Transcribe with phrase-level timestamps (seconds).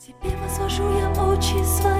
[0.00, 1.99] Тебе возвожу я очи свои,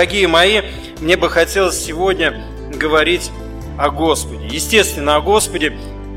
[0.00, 0.62] Дорогие мои,
[1.02, 2.42] мне бы хотелось сегодня
[2.74, 3.30] говорить
[3.76, 4.46] о Господе.
[4.46, 5.76] Естественно, о Господе,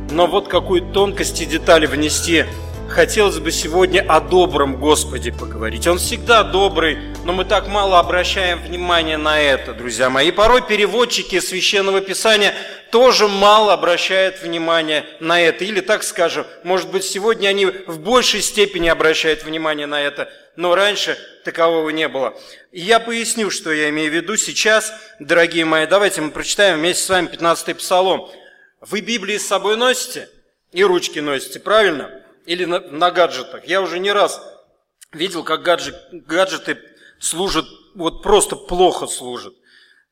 [0.09, 2.45] но вот какую тонкость и детали внести.
[2.93, 5.87] Хотелось бы сегодня о добром Господе поговорить.
[5.87, 10.27] Он всегда добрый, но мы так мало обращаем внимание на это, друзья мои.
[10.27, 12.53] И порой переводчики Священного Писания
[12.91, 15.65] тоже мало обращают внимание на это.
[15.65, 20.75] Или так скажем, может быть, сегодня они в большей степени обращают внимание на это, но
[20.75, 22.35] раньше такового не было.
[22.71, 25.87] И я поясню, что я имею в виду сейчас, дорогие мои.
[25.87, 28.29] Давайте мы прочитаем вместе с вами 15-й Псалом.
[28.81, 30.29] Вы Библии с собой носите?
[30.71, 32.22] И ручки носите, правильно?
[32.45, 33.65] Или на, на гаджетах?
[33.65, 34.41] Я уже не раз
[35.13, 36.79] видел, как гаджет, гаджеты
[37.19, 39.53] служат, вот просто плохо служат.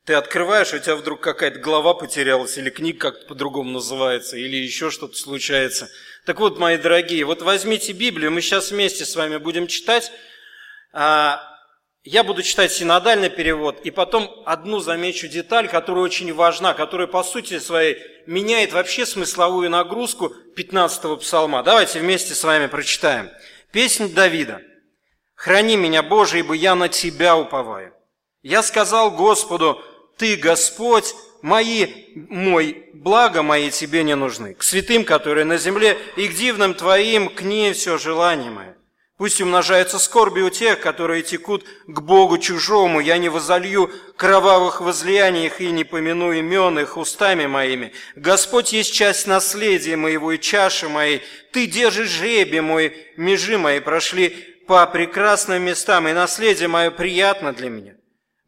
[0.04, 4.90] Ты открываешь, у тебя вдруг какая-то глава потерялась, или книга как-то по-другому называется, или еще
[4.90, 5.88] что-то случается.
[6.24, 10.10] Так вот, мои дорогие, вот возьмите Библию, мы сейчас вместе с вами будем читать.
[10.92, 11.51] А,
[12.04, 17.22] Я буду читать синодальный перевод, и потом одну замечу деталь, которая очень важна, которая по
[17.22, 17.96] сути своей
[18.26, 21.62] меняет вообще смысловую нагрузку 15-го псалма.
[21.62, 23.30] Давайте вместе с вами прочитаем.
[23.70, 24.62] Песнь Давида.
[25.36, 27.94] «Храни меня, Боже, ибо я на Тебя уповаю.
[28.42, 29.80] Я сказал Господу,
[30.16, 34.54] Ты, Господь, мои, мой, благо мои Тебе не нужны.
[34.54, 38.76] К святым, которые на земле, и к дивным Твоим, к ней все желание мое.
[39.22, 42.98] Пусть умножаются скорби у тех, которые текут к Богу чужому.
[42.98, 47.92] Я не возолью кровавых возлияний их и не помяну имен их устами моими.
[48.16, 51.22] Господь есть часть наследия моего и чаши моей.
[51.52, 54.30] Ты держишь жребий мой, межи мои прошли
[54.66, 57.94] по прекрасным местам, и наследие мое приятно для меня.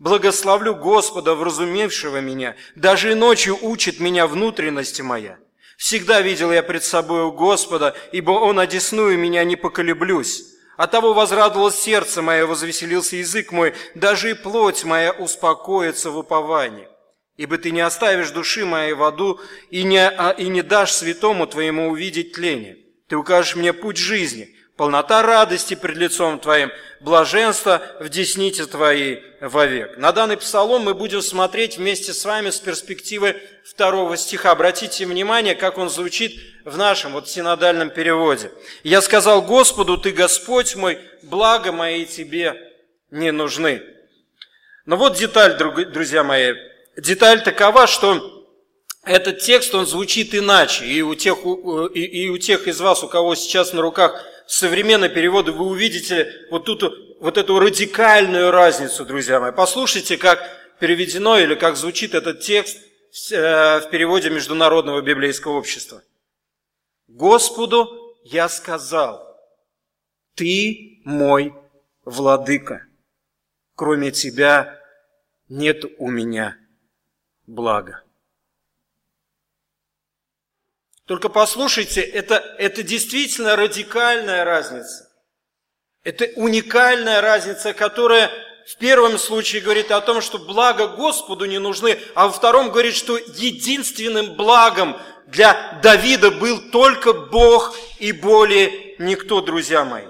[0.00, 5.38] Благословлю Господа, вразумевшего меня, даже и ночью учит меня внутренности моя.
[5.76, 10.50] Всегда видел я пред собою Господа, ибо Он одесную меня не поколеблюсь.
[10.76, 16.88] От того возрадовалось сердце мое, возвеселился язык мой, даже и плоть моя успокоится в уповании.
[17.36, 19.40] Ибо ты не оставишь души моей в аду
[19.70, 22.78] и не, а, и не дашь святому твоему увидеть тление.
[23.08, 26.70] Ты укажешь мне путь жизни, полнота радости пред лицом Твоим,
[27.00, 29.96] блаженство в деснице Твоей вовек.
[29.98, 34.50] На данный псалом мы будем смотреть вместе с вами с перспективы второго стиха.
[34.50, 38.50] Обратите внимание, как он звучит в нашем вот синодальном переводе.
[38.82, 42.72] «Я сказал Господу, Ты Господь мой, благо мои Тебе
[43.10, 43.82] не нужны».
[44.86, 46.54] Но вот деталь, друзья мои.
[46.96, 48.46] Деталь такова, что
[49.04, 50.84] этот текст, он звучит иначе.
[50.84, 51.38] И у тех,
[51.94, 56.46] и, и у тех из вас, у кого сейчас на руках современные переводы, вы увидите
[56.50, 56.82] вот, тут,
[57.20, 59.52] вот эту радикальную разницу, друзья мои.
[59.52, 60.40] Послушайте, как
[60.78, 62.78] переведено или как звучит этот текст
[63.30, 66.02] в переводе Международного библейского общества.
[67.06, 69.38] Господу я сказал,
[70.34, 71.54] Ты мой
[72.04, 72.86] владыка,
[73.76, 74.80] кроме Тебя
[75.48, 76.56] нет у меня
[77.46, 78.03] блага.
[81.06, 85.10] Только послушайте, это, это действительно радикальная разница.
[86.02, 88.30] Это уникальная разница, которая
[88.66, 92.94] в первом случае говорит о том, что благо Господу не нужны, а во втором говорит,
[92.94, 94.96] что единственным благом
[95.26, 100.06] для Давида был только Бог и более никто, друзья мои.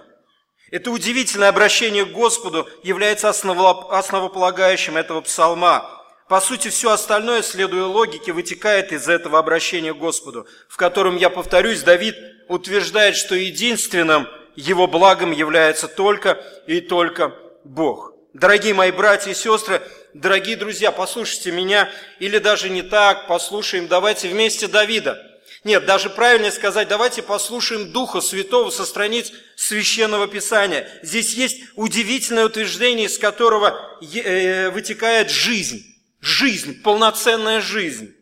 [0.70, 5.94] Это удивительное обращение к Господу является основополагающим этого псалма.
[6.28, 11.28] По сути, все остальное, следуя логике, вытекает из этого обращения к Господу, в котором, я
[11.28, 12.16] повторюсь, Давид
[12.48, 14.26] утверждает, что единственным
[14.56, 17.34] его благом является только и только
[17.64, 18.14] Бог.
[18.32, 19.82] Дорогие мои братья и сестры,
[20.14, 25.20] дорогие друзья, послушайте меня, или даже не так, послушаем, давайте вместе Давида.
[25.62, 30.88] Нет, даже правильнее сказать, давайте послушаем Духа Святого со страниц Священного Писания.
[31.02, 35.94] Здесь есть удивительное утверждение, из которого э, вытекает жизнь.
[36.24, 38.14] Жизнь, полноценная жизнь.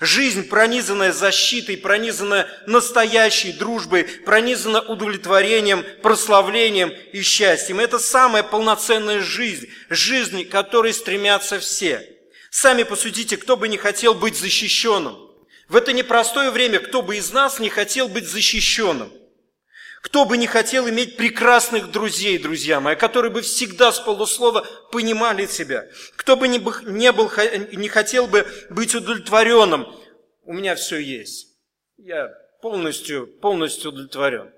[0.00, 7.80] Жизнь, пронизанная защитой, пронизанная настоящей дружбой, пронизана удовлетворением, прославлением и счастьем.
[7.80, 12.08] Это самая полноценная жизнь, жизнь, к которой стремятся все.
[12.48, 15.18] Сами посудите, кто бы не хотел быть защищенным.
[15.68, 19.12] В это непростое время кто бы из нас не хотел быть защищенным?
[20.08, 25.44] Кто бы не хотел иметь прекрасных друзей, друзья мои, которые бы всегда с полуслова понимали
[25.44, 25.86] тебя?
[26.16, 26.58] Кто бы не,
[26.90, 27.30] не, был,
[27.72, 29.86] не хотел бы быть удовлетворенным?
[30.44, 31.48] У меня все есть.
[31.98, 32.30] Я
[32.62, 34.50] полностью, полностью удовлетворен.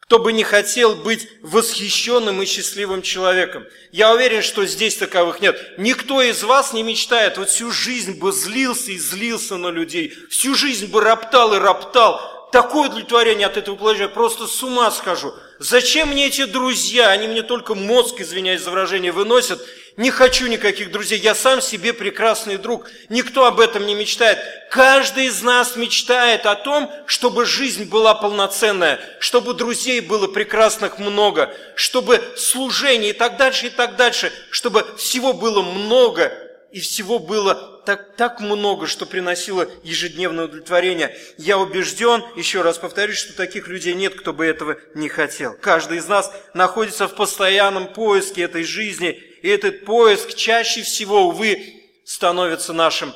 [0.00, 3.66] Кто бы не хотел быть восхищенным и счастливым человеком.
[3.92, 5.74] Я уверен, что здесь таковых нет.
[5.76, 10.54] Никто из вас не мечтает, вот всю жизнь бы злился и злился на людей, всю
[10.54, 12.33] жизнь бы роптал и роптал.
[12.54, 15.34] Такое удовлетворение от этого положения, просто с ума схожу.
[15.58, 17.08] Зачем мне эти друзья?
[17.08, 19.60] Они мне только мозг, извиняюсь за выражение, выносят,
[19.96, 22.88] не хочу никаких друзей, я сам себе прекрасный друг.
[23.08, 24.38] Никто об этом не мечтает.
[24.70, 31.52] Каждый из нас мечтает о том, чтобы жизнь была полноценная, чтобы друзей было прекрасных много,
[31.74, 36.32] чтобы служение и так дальше, и так дальше, чтобы всего было много
[36.70, 41.16] и всего было так, так много, что приносило ежедневное удовлетворение.
[41.38, 45.56] Я убежден, еще раз повторюсь, что таких людей нет, кто бы этого не хотел.
[45.60, 49.10] Каждый из нас находится в постоянном поиске этой жизни,
[49.42, 53.14] и этот поиск чаще всего, увы, становится нашим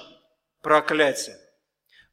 [0.62, 1.36] проклятием.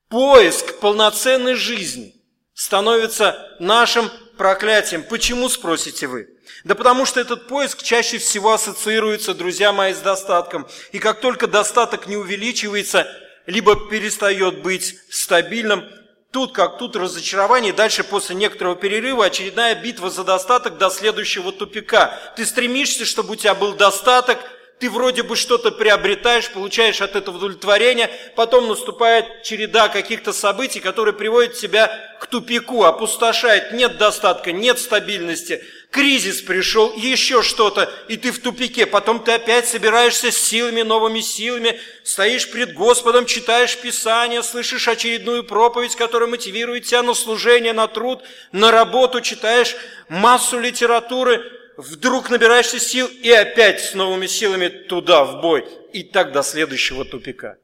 [0.09, 2.15] Поиск полноценной жизни
[2.53, 5.03] становится нашим проклятием.
[5.03, 6.34] Почему, спросите вы?
[6.63, 10.67] Да потому что этот поиск чаще всего ассоциируется, друзья мои, с достатком.
[10.91, 13.07] И как только достаток не увеличивается,
[13.45, 15.83] либо перестает быть стабильным,
[16.31, 22.19] тут как тут разочарование, дальше после некоторого перерыва очередная битва за достаток до следующего тупика.
[22.35, 24.39] Ты стремишься, чтобы у тебя был достаток,
[24.79, 31.13] ты вроде бы что-то приобретаешь, получаешь от этого удовлетворение, потом наступает череда каких-то событий, которые
[31.13, 31.87] приводят тебя
[32.19, 35.63] к тупику, опустошает, нет достатка, нет стабильности,
[35.95, 38.85] кризис пришел, еще что-то, и ты в тупике.
[38.85, 45.45] Потом ты опять собираешься с силами, новыми силами, стоишь пред Господом, читаешь Писание, слышишь очередную
[45.45, 49.77] проповедь, которая мотивирует тебя на служение, на труд, на работу, читаешь
[50.09, 51.41] массу литературы,
[51.77, 55.65] вдруг набираешься сил и опять с новыми силами туда, в бой.
[55.93, 57.55] И так до следующего тупика.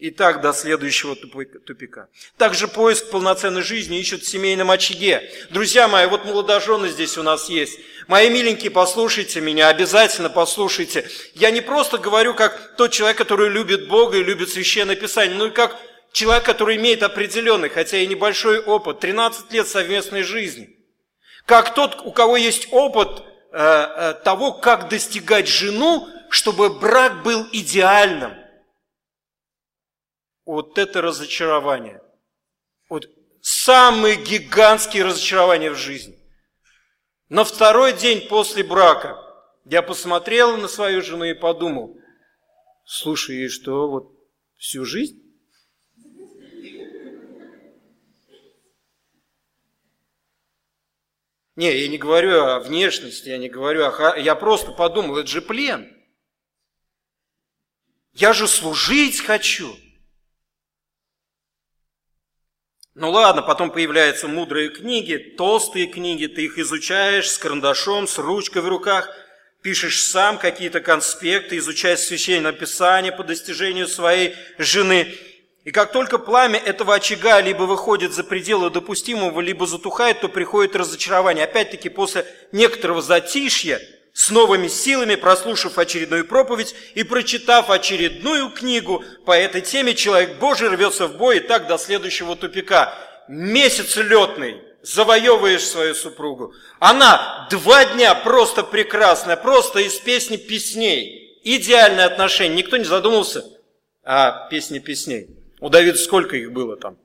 [0.00, 2.08] И так до следующего тупика.
[2.38, 5.30] Также поиск полноценной жизни ищут в семейном очаге.
[5.50, 7.78] Друзья мои, вот молодожены здесь у нас есть.
[8.08, 11.06] Мои миленькие, послушайте меня, обязательно послушайте.
[11.34, 15.48] Я не просто говорю как тот человек, который любит Бога и любит Священное Писание, но
[15.48, 15.76] и как
[16.12, 20.78] человек, который имеет определенный, хотя и небольшой опыт, 13 лет совместной жизни.
[21.44, 23.22] Как тот, у кого есть опыт
[23.52, 28.39] э, э, того, как достигать жену, чтобы брак был идеальным
[30.50, 32.02] вот это разочарование.
[32.88, 33.08] Вот
[33.40, 36.18] самые гигантские разочарования в жизни.
[37.28, 39.16] На второй день после брака
[39.64, 41.96] я посмотрел на свою жену и подумал,
[42.84, 44.12] слушай, и что, вот
[44.56, 45.22] всю жизнь?
[51.54, 54.16] Не, я не говорю о внешности, я не говорю о...
[54.16, 55.96] Я просто подумал, это же плен.
[58.14, 59.76] Я же служить хочу.
[62.94, 68.62] Ну ладно, потом появляются мудрые книги, толстые книги, ты их изучаешь с карандашом, с ручкой
[68.62, 69.08] в руках,
[69.62, 75.14] пишешь сам какие-то конспекты, изучаешь священное писание по достижению своей жены.
[75.62, 80.74] И как только пламя этого очага либо выходит за пределы допустимого, либо затухает, то приходит
[80.74, 81.44] разочарование.
[81.44, 83.80] Опять-таки после некоторого затишья–
[84.20, 90.68] с новыми силами, прослушав очередную проповедь и прочитав очередную книгу по этой теме, человек Божий
[90.68, 92.94] рвется в бой и так до следующего тупика.
[93.28, 96.52] Месяц летный, завоевываешь свою супругу.
[96.80, 101.40] Она два дня просто прекрасная, просто из песни песней.
[101.42, 102.58] Идеальное отношение.
[102.58, 103.42] Никто не задумался
[104.04, 105.28] о песне песней.
[105.60, 106.98] У Давида сколько их было там?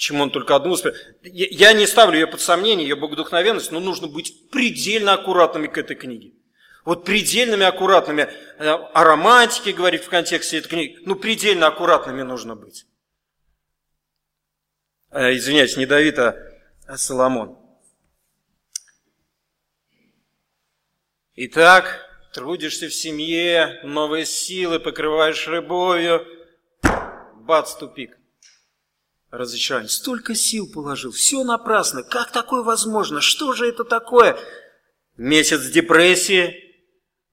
[0.00, 0.94] Почему он только одну успел?
[1.22, 5.94] Я не ставлю ее под сомнение, ее богодухновенность, но нужно быть предельно аккуратными к этой
[5.94, 6.32] книге.
[6.86, 8.22] Вот предельными аккуратными.
[8.56, 10.98] Э, о романтике говорит в контексте этой книги.
[11.04, 12.86] Ну, предельно аккуратными нужно быть.
[15.10, 16.34] Э, извиняюсь, не Давид, а
[16.96, 17.58] Соломон.
[21.34, 26.26] Итак, трудишься в семье, новые силы, покрываешь рыбою,
[27.34, 28.19] бац, тупик.
[29.30, 29.90] Разочарование.
[29.90, 32.02] Столько сил положил, все напрасно.
[32.02, 33.20] Как такое возможно?
[33.20, 34.38] Что же это такое?
[35.16, 36.70] Месяц депрессии,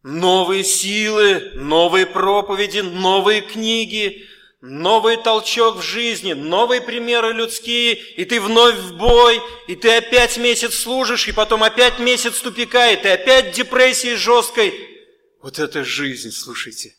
[0.04, 4.28] новые силы, новые проповеди, новые книги,
[4.62, 10.38] новый толчок в жизни, новые примеры людские, и ты вновь в бой, и ты опять
[10.38, 14.74] месяц служишь, и потом опять месяц тупика, и ты опять депрессии жесткой.
[15.42, 16.96] Вот это жизнь, слушайте.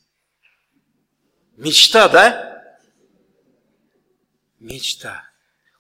[1.57, 2.58] Мечта, да?
[4.59, 5.25] Мечта.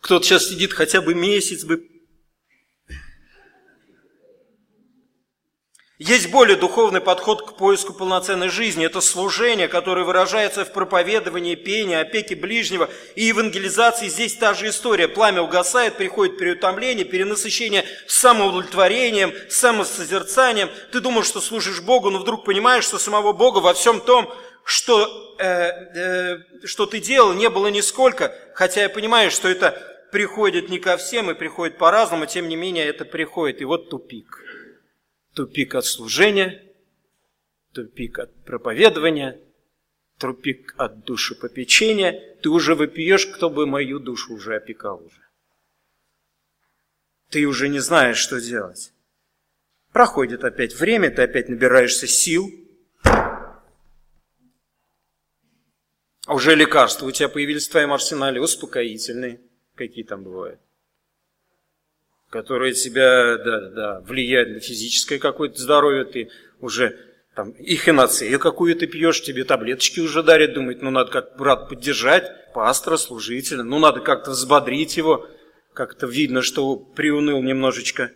[0.00, 1.82] Кто-то сейчас сидит хотя бы месяц бы
[5.98, 8.86] Есть более духовный подход к поиску полноценной жизни.
[8.86, 14.06] Это служение, которое выражается в проповедовании, пении, опеке ближнего и евангелизации.
[14.06, 15.08] Здесь та же история.
[15.08, 20.70] Пламя угасает, приходит переутомление, перенасыщение самоудовлетворением, самосозерцанием.
[20.92, 24.32] Ты думаешь, что служишь Богу, но вдруг понимаешь, что самого Бога во всем том,
[24.68, 28.34] что, э, э, что ты делал, не было нисколько.
[28.54, 29.70] Хотя я понимаю, что это
[30.12, 33.60] приходит не ко всем и приходит по-разному, тем не менее это приходит.
[33.60, 34.42] И вот тупик
[35.38, 36.60] тупик от служения,
[37.72, 39.38] тупик от проповедования,
[40.18, 42.36] тупик от душепопечения.
[42.42, 45.22] Ты уже выпьешь, кто бы мою душу уже опекал уже.
[47.30, 48.92] Ты уже не знаешь, что делать.
[49.92, 52.50] Проходит опять время, ты опять набираешься сил.
[56.34, 59.40] Уже лекарства у тебя появились в твоем арсенале, успокоительные.
[59.74, 60.60] Какие там бывают?
[62.30, 66.30] которые тебя да, да, влияют на физическое какое-то здоровье, ты
[66.60, 66.98] уже
[67.34, 72.52] там эхиноцею какую ты пьешь, тебе таблеточки уже дарят, думают, ну надо как брат поддержать,
[72.52, 75.26] пастора, служителя, ну надо как-то взбодрить его,
[75.72, 78.10] как-то видно, что приуныл немножечко.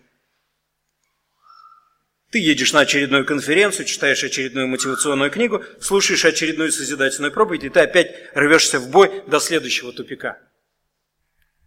[2.33, 7.81] Ты едешь на очередную конференцию, читаешь очередную мотивационную книгу, слушаешь очередную созидательную проповедь, и ты
[7.81, 10.39] опять рвешься в бой до следующего тупика.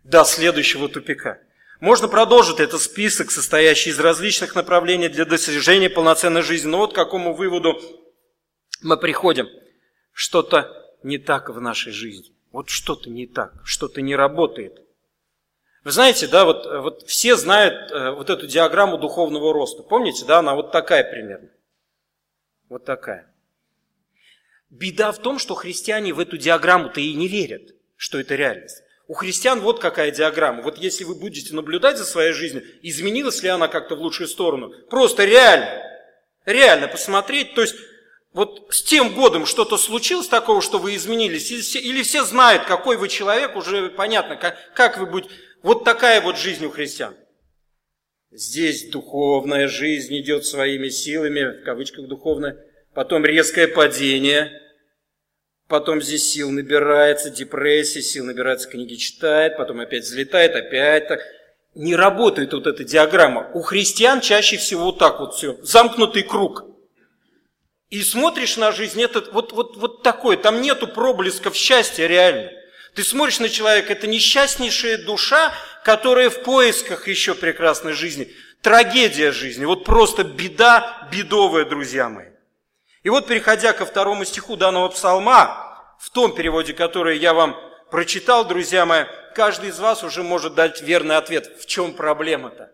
[0.04, 1.40] До следующего тупика.
[1.80, 6.68] Можно продолжить этот список, состоящий из различных направлений для достижения полноценной жизни.
[6.68, 7.80] Но вот к какому выводу
[8.82, 9.48] мы приходим.
[10.14, 10.72] Что-то
[11.04, 12.34] не так в нашей жизни.
[12.52, 14.80] Вот что-то не так, что-то не работает.
[15.86, 19.84] Вы знаете, да, вот, вот все знают э, вот эту диаграмму духовного роста.
[19.84, 21.50] Помните, да, она вот такая примерно.
[22.70, 23.32] Вот такая.
[24.72, 27.62] Беда в том, что христиане в эту диаграмму-то и не верят,
[27.96, 28.82] что это реальность.
[29.08, 30.64] У христиан вот какая диаграмма.
[30.64, 34.74] Вот если вы будете наблюдать за своей жизнью, изменилась ли она как-то в лучшую сторону,
[34.90, 35.84] просто реально,
[36.46, 37.76] реально посмотреть, то есть
[38.34, 42.64] вот с тем годом что-то случилось такого, что вы изменились, или все, или все знают,
[42.64, 45.32] какой вы человек, уже понятно, как, как вы будете.
[45.66, 47.16] Вот такая вот жизнь у христиан.
[48.30, 54.62] Здесь духовная жизнь идет своими силами, в кавычках духовная, потом резкое падение–
[55.68, 61.22] Потом здесь сил набирается, депрессия, сил набирается, книги читает, потом опять взлетает, опять так.
[61.74, 63.50] Не работает вот эта диаграмма.
[63.56, 66.66] У христиан чаще всего вот так вот все, замкнутый круг.
[67.90, 72.52] И смотришь на жизнь, это вот, вот, вот такое, там нету проблесков счастья реально.
[72.96, 78.34] Ты смотришь на человека, это несчастнейшая душа, которая в поисках еще прекрасной жизни.
[78.62, 82.30] Трагедия жизни, вот просто беда бедовая, друзья мои.
[83.04, 87.60] И вот, переходя ко второму стиху данного псалма, в том переводе, который я вам
[87.92, 89.04] прочитал, друзья мои,
[89.36, 91.62] каждый из вас уже может дать верный ответ.
[91.62, 92.72] В чем проблема-то?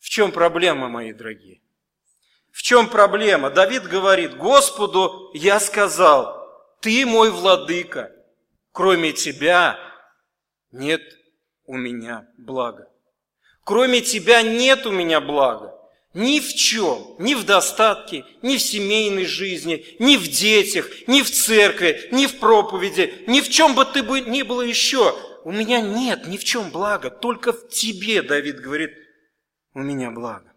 [0.00, 1.60] В чем проблема, мои дорогие?
[2.50, 3.48] В чем проблема?
[3.50, 6.37] Давид говорит, Господу я сказал,
[6.80, 8.12] ты мой владыка,
[8.72, 9.78] кроме тебя
[10.70, 11.02] нет
[11.64, 12.88] у меня блага.
[13.64, 15.74] Кроме тебя нет у меня блага.
[16.14, 21.30] Ни в чем, ни в достатке, ни в семейной жизни, ни в детях, ни в
[21.30, 25.14] церкви, ни в проповеди, ни в чем бы ты бы ни было еще.
[25.44, 28.92] У меня нет ни в чем блага, только в тебе, Давид говорит,
[29.74, 30.52] у меня благо.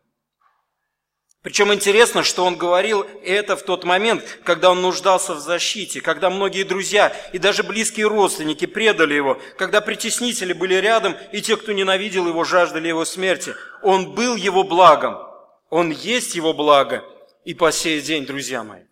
[1.43, 6.29] Причем интересно, что он говорил это в тот момент, когда он нуждался в защите, когда
[6.29, 11.71] многие друзья и даже близкие родственники предали его, когда притеснители были рядом, и те, кто
[11.71, 13.55] ненавидел его, жаждали его смерти.
[13.81, 15.17] Он был его благом.
[15.71, 17.03] Он есть его благо
[17.43, 18.83] и по сей день, друзья мои.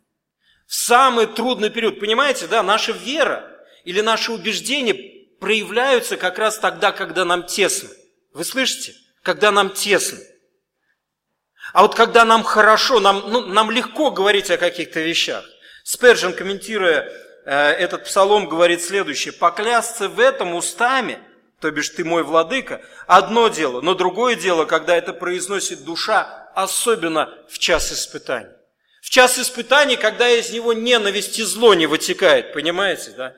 [0.66, 3.46] В самый трудный период, понимаете, да, наша вера
[3.84, 4.96] или наши убеждения
[5.40, 7.90] проявляются как раз тогда, когда нам тесно.
[8.34, 8.94] Вы слышите?
[9.22, 10.18] Когда нам тесно.
[11.74, 15.44] А вот когда нам хорошо, нам, ну, нам легко говорить о каких-то вещах.
[15.84, 17.12] Спержин, комментируя
[17.46, 19.34] э, этот псалом, говорит следующее.
[19.34, 21.20] «Поклясться в этом устами,
[21.60, 27.34] то бишь ты мой владыка, одно дело, но другое дело, когда это произносит душа, особенно
[27.50, 28.50] в час испытаний.
[29.02, 33.36] В час испытаний, когда из него ненависть и зло не вытекает, понимаете, да?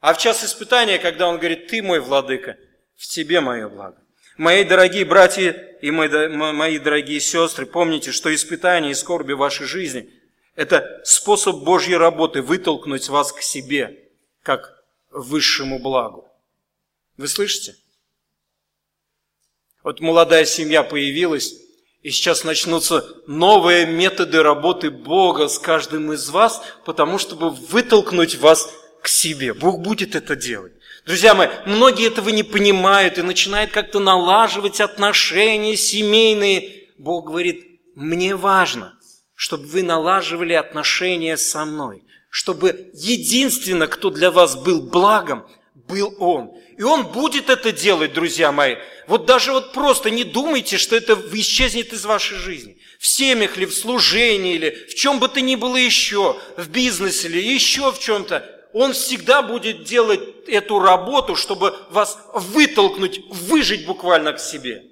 [0.00, 2.56] А в час испытания, когда он говорит, ты мой владыка,
[2.96, 4.01] в тебе мое благо.
[4.36, 10.10] Мои дорогие братья и мои дорогие сестры, помните, что испытания и скорби вашей жизни–
[10.54, 14.08] это способ Божьей работы вытолкнуть вас к себе,
[14.42, 16.28] как высшему благу.
[17.16, 17.76] Вы слышите?
[19.82, 21.54] Вот молодая семья появилась,
[22.02, 28.72] и сейчас начнутся новые методы работы Бога с каждым из вас, потому чтобы вытолкнуть вас
[29.02, 29.52] к себе.
[29.52, 30.72] Бог будет это делать.
[31.04, 36.86] Друзья мои, многие этого не понимают и начинают как-то налаживать отношения семейные.
[36.96, 38.96] Бог говорит, мне важно,
[39.34, 45.44] чтобы вы налаживали отношения со мной, чтобы единственно, кто для вас был благом,
[45.74, 46.52] был Он.
[46.78, 48.76] И Он будет это делать, друзья мои.
[49.08, 52.78] Вот даже вот просто не думайте, что это исчезнет из вашей жизни.
[53.00, 57.26] В семьях ли, в служении или в чем бы то ни было еще, в бизнесе
[57.26, 58.51] или еще в чем-то.
[58.72, 64.84] Он всегда будет делать эту работу, чтобы вас вытолкнуть, выжить буквально к себе.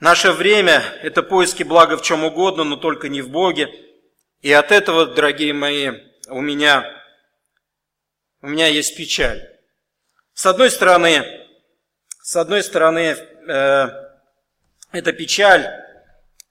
[0.00, 3.72] Наше время– это поиски блага в чем угодно, но только не в Боге.
[4.42, 5.92] И от этого, дорогие мои,
[6.28, 6.84] у меня,
[8.42, 9.48] у меня есть печаль.
[10.34, 11.46] С одной стороны,
[12.20, 13.88] с одной стороны, э,
[14.92, 15.64] это печаль,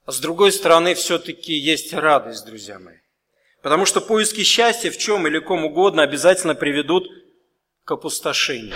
[0.05, 3.02] а с другой стороны, все-таки есть радость, друзья мои.
[3.63, 7.07] Потому что поиски счастья в чем или ком угодно обязательно приведут
[7.85, 8.75] к опустошению.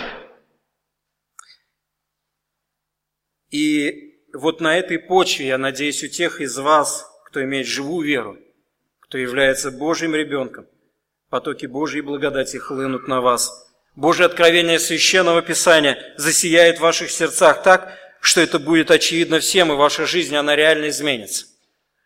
[3.52, 8.38] И вот на этой почве, я надеюсь, у тех из вас, кто имеет живую веру,
[9.02, 10.68] кто является Божьим ребенком,
[11.30, 13.70] потоки Божьей благодати хлынут на вас.
[13.94, 19.76] Божье откровение Священного Писания засияет в ваших сердцах так, что это будет очевидно всем, и
[19.76, 21.46] ваша жизнь, она реально изменится.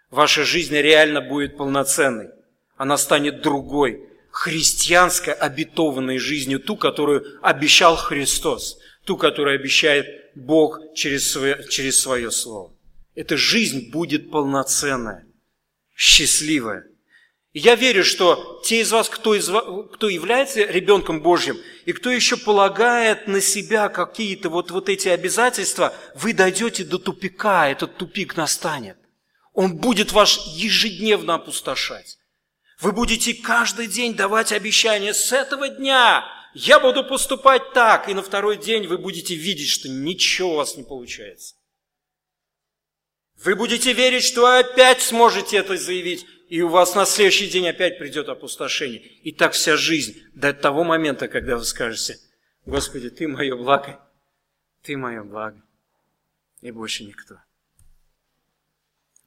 [0.10, 2.41] Ваша жизнь реально будет полноценной
[2.82, 11.32] она станет другой, христианской, обетованной жизнью, ту, которую обещал Христос, ту, которую обещает Бог через
[11.32, 12.74] свое, через свое Слово.
[13.14, 15.28] Эта жизнь будет полноценная,
[15.96, 16.88] счастливая.
[17.54, 19.48] Я верю, что те из вас, кто, из,
[19.94, 25.94] кто является ребенком Божьим, и кто еще полагает на себя какие-то вот, вот эти обязательства,
[26.16, 28.98] вы дойдете до тупика, этот тупик настанет.
[29.54, 32.18] Он будет ваш ежедневно опустошать.
[32.82, 36.26] Вы будете каждый день давать обещания с этого дня.
[36.56, 38.10] Я буду поступать так.
[38.10, 41.56] И на второй день вы будете видеть, что ничего у вас не получается.
[43.44, 48.00] Вы будете верить, что опять сможете это заявить, и у вас на следующий день опять
[48.00, 49.00] придет опустошение.
[49.00, 52.18] И так вся жизнь до того момента, когда вы скажете,
[52.66, 54.00] Господи, Ты мое благо,
[54.84, 55.62] Ты мое благо,
[56.62, 57.36] и больше никто.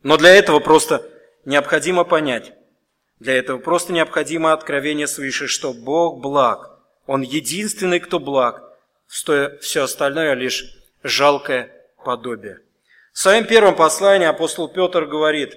[0.03, 1.09] Но для этого просто
[1.45, 2.53] необходимо понять,
[3.19, 6.79] для этого просто необходимо откровение свыше, что Бог благ.
[7.07, 8.63] Он единственный, кто благ.
[9.07, 10.65] Все остальное лишь
[11.03, 11.71] жалкое
[12.05, 12.61] подобие.
[13.13, 15.57] В своем первом послании апостол Петр говорит,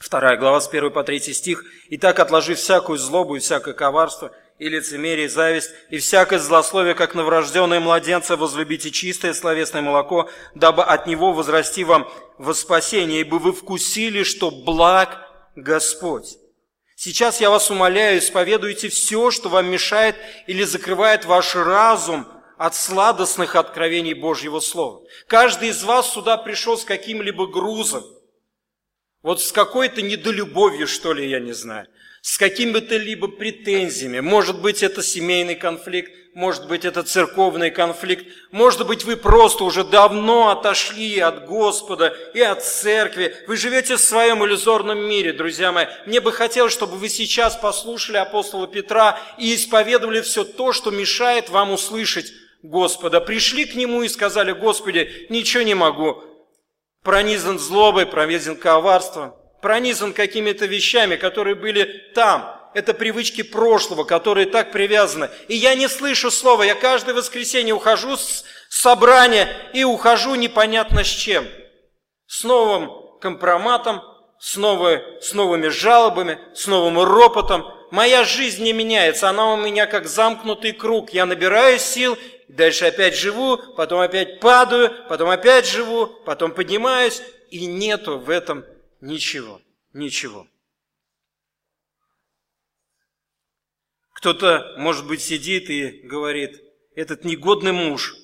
[0.00, 4.68] вторая глава с 1 по 3 стих, «Итак, отложив всякую злобу и всякое коварство, и
[4.68, 11.06] лицемерие, и зависть, и всякое злословие, как новорожденные младенцы, возлюбите чистое словесное молоко, дабы от
[11.06, 15.18] него возрасти вам во спасение, ибо вы вкусили, что благ
[15.56, 16.39] Господь.
[17.02, 23.56] Сейчас я вас умоляю, исповедуйте все, что вам мешает или закрывает ваш разум от сладостных
[23.56, 25.02] откровений Божьего Слова.
[25.26, 28.04] Каждый из вас сюда пришел с каким-либо грузом,
[29.22, 31.88] вот с какой-то недолюбовью, что ли, я не знаю,
[32.22, 34.20] с какими-то либо претензиями.
[34.20, 39.82] Может быть, это семейный конфликт, может быть, это церковный конфликт, может быть, вы просто уже
[39.82, 43.34] давно отошли от Господа и от церкви.
[43.48, 45.86] Вы живете в своем иллюзорном мире, друзья мои.
[46.06, 51.48] Мне бы хотелось, чтобы вы сейчас послушали апостола Петра и исповедовали все то, что мешает
[51.48, 53.20] вам услышать Господа.
[53.20, 56.22] Пришли к Нему и сказали, Господи, ничего не могу.
[57.02, 64.70] Пронизан злобой, пронизан коварством, пронизан какими-то вещами, которые были там– это привычки прошлого, которые так
[64.70, 65.30] привязаны.
[65.48, 71.08] И я не слышу слова, я каждое воскресенье ухожу с собрания и ухожу непонятно с
[71.08, 71.46] чем.
[72.26, 74.02] С новым компроматом,
[74.38, 77.66] с, новой, с новыми жалобами, с новым ропотом.
[77.90, 81.10] Моя жизнь не меняется, она у меня как замкнутый круг.
[81.10, 87.20] Я набираю сил, дальше опять живу, потом опять падаю, потом опять живу, потом поднимаюсь,
[87.50, 88.64] и нету в этом
[89.00, 89.60] ничего,
[89.92, 90.46] ничего.
[94.12, 96.60] Кто-то, может быть, сидит и говорит,
[96.94, 98.14] этот негодный муж,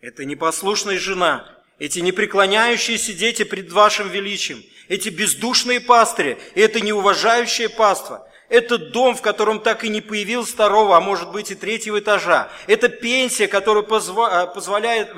[0.00, 8.28] это непослушная жена, эти непреклоняющиеся дети пред вашим величием, эти бездушные пастыри, это неуважающее паство,
[8.48, 12.48] Это дом, в котором так и не появилось второго, а может быть и третьего этажа.
[12.68, 14.46] Это пенсия, которая, позва...
[14.46, 15.12] позволяет...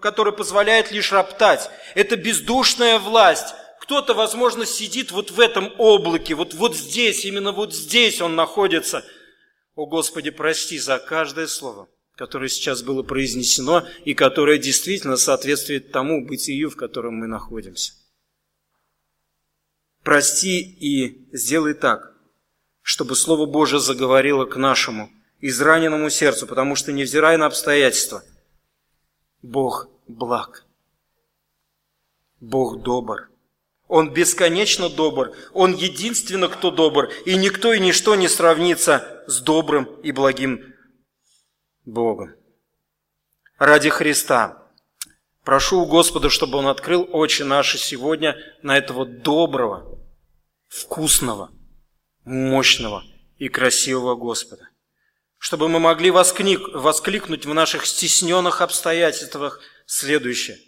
[0.00, 1.70] которая позволяет лишь роптать.
[1.94, 3.54] Это бездушная власть.
[3.84, 9.04] Кто-то, возможно, сидит вот в этом облаке, вот, вот здесь, именно вот здесь он находится.
[9.74, 16.26] О Господи, прости за каждое слово, которое сейчас было произнесено и которое действительно соответствует тому
[16.26, 17.92] бытию, в котором мы находимся.
[20.02, 22.14] Прости и сделай так,
[22.80, 25.10] чтобы Слово Божие заговорило к нашему
[25.42, 28.24] израненному сердцу, потому что, невзирая на обстоятельства,
[29.42, 30.64] Бог благ,
[32.40, 33.28] Бог добр,
[33.94, 39.84] Он бесконечно добр, Он единственно, кто добр, и никто и ничто не сравнится с добрым
[40.02, 40.74] и благим
[41.84, 42.34] Богом.
[43.56, 44.68] Ради Христа
[45.44, 50.04] прошу у Господа, чтобы Он открыл очи наши сегодня на этого доброго,
[50.66, 51.52] вкусного,
[52.24, 53.04] мощного
[53.38, 54.70] и красивого Господа.
[55.38, 60.58] Чтобы мы могли восклик, воскликнуть в наших стесненных обстоятельствах следующее.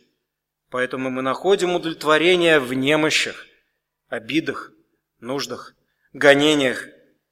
[0.77, 3.47] Поэтому мы находим удовлетворение в немощах,
[4.11, 4.73] обидах,
[5.21, 5.73] нуждах,
[6.13, 6.85] гонениях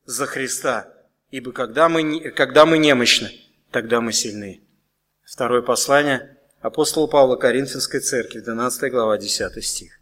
[0.07, 0.89] за Христа.
[1.31, 3.31] Ибо когда мы, когда мы немощны,
[3.71, 4.63] тогда мы сильны.
[5.27, 9.93] Второе послание апостола Павла Коринфянской церкви, 12 глава, 10 стих.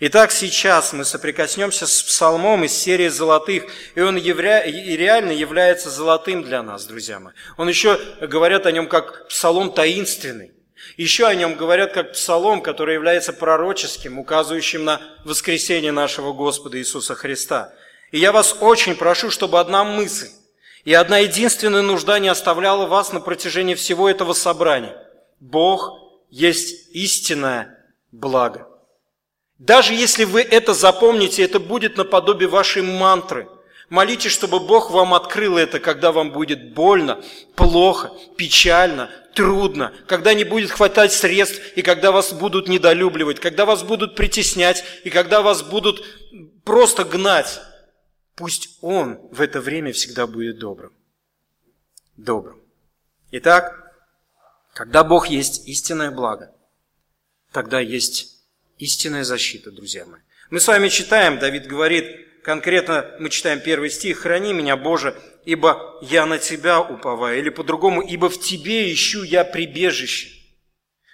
[0.00, 4.64] Итак, сейчас мы соприкоснемся с псалмом из серии «Золотых», и он явля...
[4.64, 7.34] и реально является золотым для нас, друзья мои.
[7.58, 10.57] Он еще говорят о нем как псалом таинственный.
[10.98, 17.14] Еще о нем говорят как псалом, который является пророческим, указывающим на воскресение нашего Господа Иисуса
[17.14, 17.72] Христа.
[18.10, 20.28] И я вас очень прошу, чтобы одна мысль
[20.84, 24.96] и одна единственная нужда не оставляла вас на протяжении всего этого собрания.
[25.38, 25.92] Бог
[26.30, 27.78] есть истинное
[28.10, 28.66] благо.
[29.58, 33.48] Даже если вы это запомните, это будет наподобие вашей мантры.
[33.88, 37.22] Молитесь, чтобы Бог вам открыл это, когда вам будет больно,
[37.54, 43.84] плохо, печально, трудно, когда не будет хватать средств, и когда вас будут недолюбливать, когда вас
[43.84, 46.04] будут притеснять, и когда вас будут
[46.64, 47.60] просто гнать.
[48.34, 50.92] Пусть Он в это время всегда будет добрым.
[52.16, 52.60] Добрым.
[53.30, 53.94] Итак,
[54.74, 56.52] когда Бог есть истинное благо,
[57.52, 58.42] тогда есть
[58.78, 60.20] истинная защита, друзья мои.
[60.50, 65.98] Мы с вами читаем, Давид говорит, конкретно мы читаем первый стих, «Храни меня, Боже, ибо
[66.02, 70.30] я на Тебя уповаю», или по-другому, «ибо в Тебе ищу я прибежище».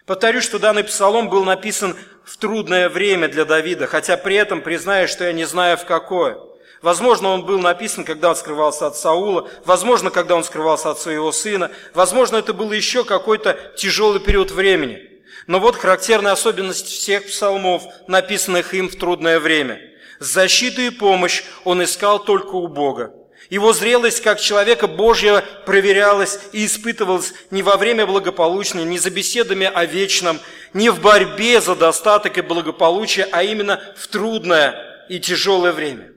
[0.07, 5.09] Повторюсь, что данный псалом был написан в трудное время для Давида, хотя при этом признаю,
[5.09, 6.39] что я не знаю в какое.
[6.83, 11.33] Возможно, он был написан, когда он скрывался от Саула, возможно, когда он скрывался от своего
[11.33, 15.11] сына, возможно, это был еще какой-то тяжелый период времени–
[15.47, 19.81] но вот характерная особенность всех псалмов, написанных им в трудное время.
[20.21, 23.13] Защиту и помощь он искал только у Бога.
[23.51, 29.71] Его зрелость как человека Божьего проверялась и испытывалась не во время благополучной, не за беседами
[29.73, 30.41] о вечном,
[30.73, 36.13] не в борьбе за достаток и благополучие, а именно в трудное и тяжелое время.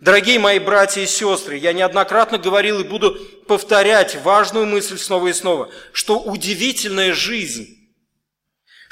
[0.00, 5.32] Дорогие мои братья и сестры, я неоднократно говорил и буду повторять важную мысль снова и
[5.32, 7.81] снова, что удивительная жизнь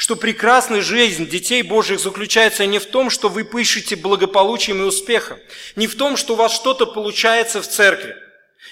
[0.00, 5.38] что прекрасная жизнь детей Божьих заключается не в том, что вы пышете благополучием и успехом,
[5.76, 8.16] не в том, что у вас что-то получается в церкви,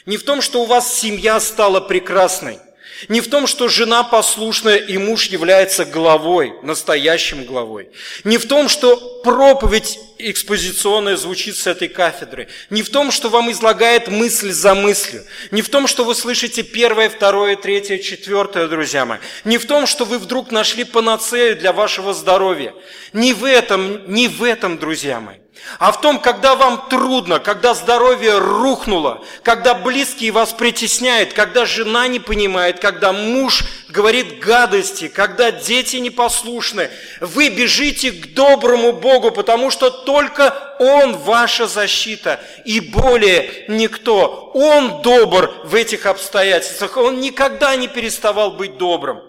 [0.07, 2.61] не в том, что у вас семья стала прекрасной,
[3.09, 7.91] не в том, что жена послушная и муж является главой, настоящим главой.
[8.25, 12.49] Не в том, что проповедь экспозиционная звучит с этой кафедры.
[12.71, 15.25] Не в том, что вам излагает мысль за мыслью.
[15.53, 19.19] Не в том, что вы слышите первое, второе, третье, четвертое, друзья мои.
[19.45, 22.75] Не в том, что вы вдруг нашли панацею для вашего здоровья.
[23.13, 25.37] Не в этом, не в этом, друзья мои
[25.79, 32.09] а в том, когда вам трудно, когда здоровье рухнуло, когда близкие вас притесняют, когда жена
[32.09, 36.90] не понимает, когда муж говорит гадости, когда дети непослушны,
[37.21, 44.51] вы бежите к доброму Богу, потому что только Он ваша защита и более никто.
[44.55, 49.21] Он добр в этих обстоятельствах, Он никогда не переставал быть добрым.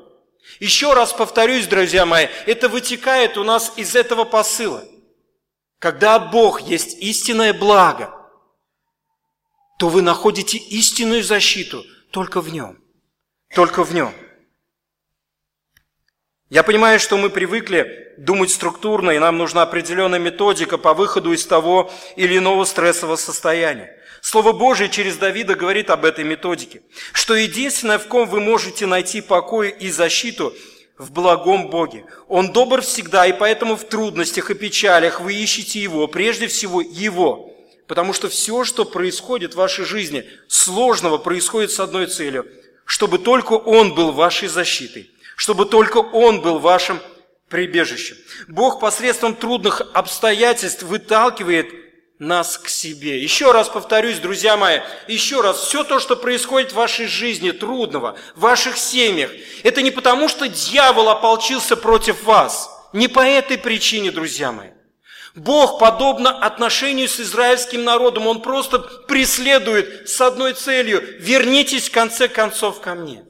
[0.59, 4.83] Еще раз повторюсь, друзья мои, это вытекает у нас из этого посыла–
[5.79, 8.13] когда Бог есть истинное благо,
[9.79, 12.77] то вы находите истинную защиту только в Нем.
[13.55, 14.13] Только в Нем.
[16.49, 21.45] Я понимаю, что мы привыкли думать структурно, и нам нужна определенная методика по выходу из
[21.45, 23.95] того или иного стрессового состояния.
[24.21, 26.81] Слово Божие через Давида говорит об этой методике,
[27.13, 30.53] что единственное, в ком вы можете найти покой и защиту,
[30.99, 32.05] в благом Боге.
[32.27, 37.55] Он добр всегда, и поэтому в трудностях и печалях вы ищете Его, прежде всего Его.
[37.87, 42.45] Потому что все, что происходит в вашей жизни, сложного происходит с одной целью,
[42.85, 46.99] чтобы только Он был вашей защитой, чтобы только Он был вашим
[47.47, 48.17] прибежищем.
[48.49, 51.73] Бог посредством трудных обстоятельств выталкивает
[52.19, 53.17] нас к себе.
[53.21, 58.17] Еще раз повторюсь, друзья мои, еще раз, все то, что происходит в вашей жизни трудного,
[58.35, 59.31] в ваших семьях,
[59.63, 62.69] это не потому, что дьявол ополчился против вас.
[62.91, 64.69] Не по этой причине, друзья мои.
[65.35, 72.27] Бог, подобно отношению с израильским народом, Он просто преследует с одной целью– вернитесь в конце
[72.27, 73.23] концов ко мне.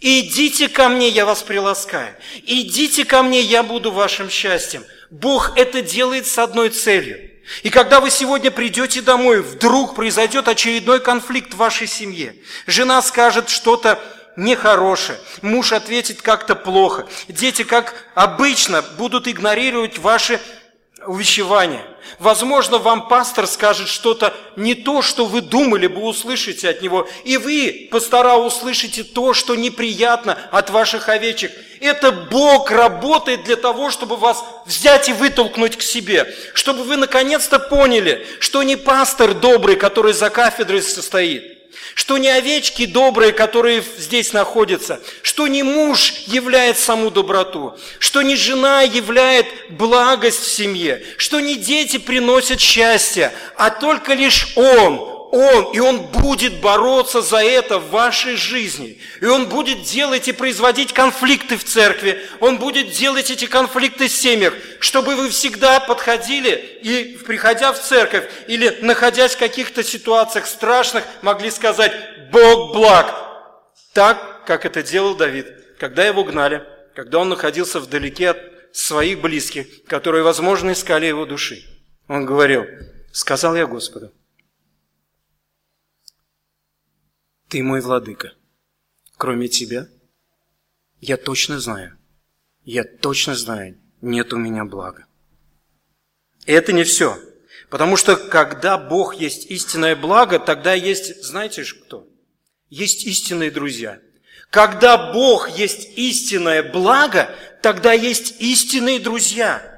[0.00, 2.14] Идите ко мне, я вас приласкаю.
[2.46, 4.84] Идите ко мне, я буду вашим счастьем.
[5.10, 7.27] Бог это делает с одной целью.
[7.62, 12.34] И когда вы сегодня придете домой, вдруг произойдет очередной конфликт в вашей семье.
[12.66, 13.98] Жена скажет что-то
[14.36, 20.40] нехорошее, муж ответит как-то плохо, дети, как обычно, будут игнорировать ваши
[21.06, 21.82] увещевания.
[22.18, 27.36] Возможно, вам пастор скажет что-то не то, что вы думали бы услышать от него, и
[27.36, 31.52] вы, пастора, услышите то, что неприятно от ваших овечек.
[31.80, 37.58] Это Бог работает для того, чтобы вас взять и вытолкнуть к себе, чтобы вы наконец-то
[37.58, 41.57] поняли, что не пастор добрый, который за кафедрой состоит–
[41.94, 48.36] что не овечки добрые, которые здесь находятся, что не муж являет саму доброту, что не
[48.36, 55.72] жена являет благость в семье, что не дети приносят счастье, а только лишь Он, он,
[55.72, 58.98] и Он будет бороться за это в вашей жизни.
[59.20, 62.22] И Он будет делать и производить конфликты в церкви.
[62.40, 68.24] Он будет делать эти конфликты в семьях, чтобы вы всегда подходили и, приходя в церковь
[68.46, 71.92] или находясь в каких-то ситуациях страшных, могли сказать
[72.32, 73.14] «Бог благ».
[73.92, 75.46] Так, как это делал Давид,
[75.78, 76.62] когда его гнали,
[76.94, 78.38] когда он находился вдалеке от
[78.72, 81.64] своих близких, которые, возможно, искали его души.
[82.08, 82.64] Он говорил,
[83.12, 84.12] сказал я Господу,
[87.48, 88.34] Ты мой владыка.
[89.16, 89.88] Кроме тебя,
[91.00, 91.96] я точно знаю,
[92.64, 95.06] я точно знаю, нет у меня блага.
[96.44, 97.18] И это не все.
[97.70, 102.06] Потому что когда Бог есть истинное благо, тогда есть, знаете кто?
[102.68, 104.00] Есть истинные друзья.
[104.50, 109.74] Когда Бог есть истинное благо, тогда есть истинные друзья–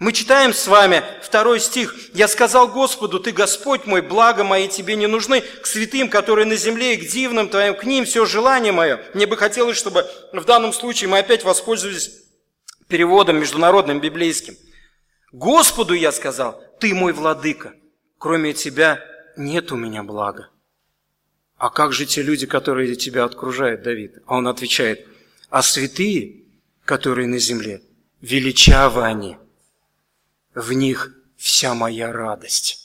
[0.00, 1.94] мы читаем с вами второй стих.
[2.14, 6.56] «Я сказал Господу, Ты Господь мой, благо мои Тебе не нужны, к святым, которые на
[6.56, 8.98] земле, и к дивным Твоим, к ним все желание мое».
[9.12, 12.12] Мне бы хотелось, чтобы в данном случае мы опять воспользовались
[12.88, 14.56] переводом международным библейским.
[15.32, 17.74] «Господу я сказал, Ты мой владыка,
[18.16, 19.04] кроме Тебя
[19.36, 20.48] нет у меня блага».
[21.58, 24.14] А как же те люди, которые тебя окружают, Давид?
[24.24, 25.06] А он отвечает,
[25.50, 26.44] а святые,
[26.86, 27.82] которые на земле,
[28.22, 29.36] величавы они–
[30.54, 32.80] в них вся моя радость.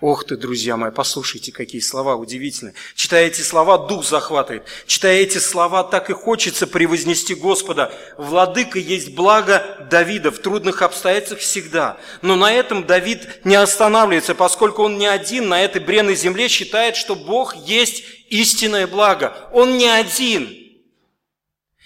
[0.00, 2.74] Ох ты, друзья мои, послушайте, какие слова удивительные.
[2.94, 4.66] Читая эти слова, дух захватывает.
[4.86, 7.90] Читая эти слова, так и хочется превознести Господа.
[8.18, 11.96] Владыка есть благо Давида в трудных обстоятельствах всегда.
[12.20, 16.96] Но на этом Давид не останавливается, поскольку он не один на этой бренной земле считает,
[16.96, 19.48] что Бог есть истинное благо.
[19.52, 20.54] Он не один.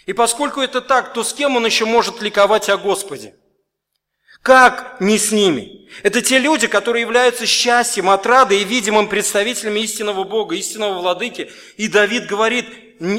[0.06, 3.34] И поскольку это так, то с кем он еще может ликовать о Господе?
[4.48, 5.86] Как не с ними?
[6.02, 11.50] Это те люди, которые являются счастьем, отрадой и видимым представителями истинного Бога, истинного Владыки.
[11.76, 12.64] И Давид говорит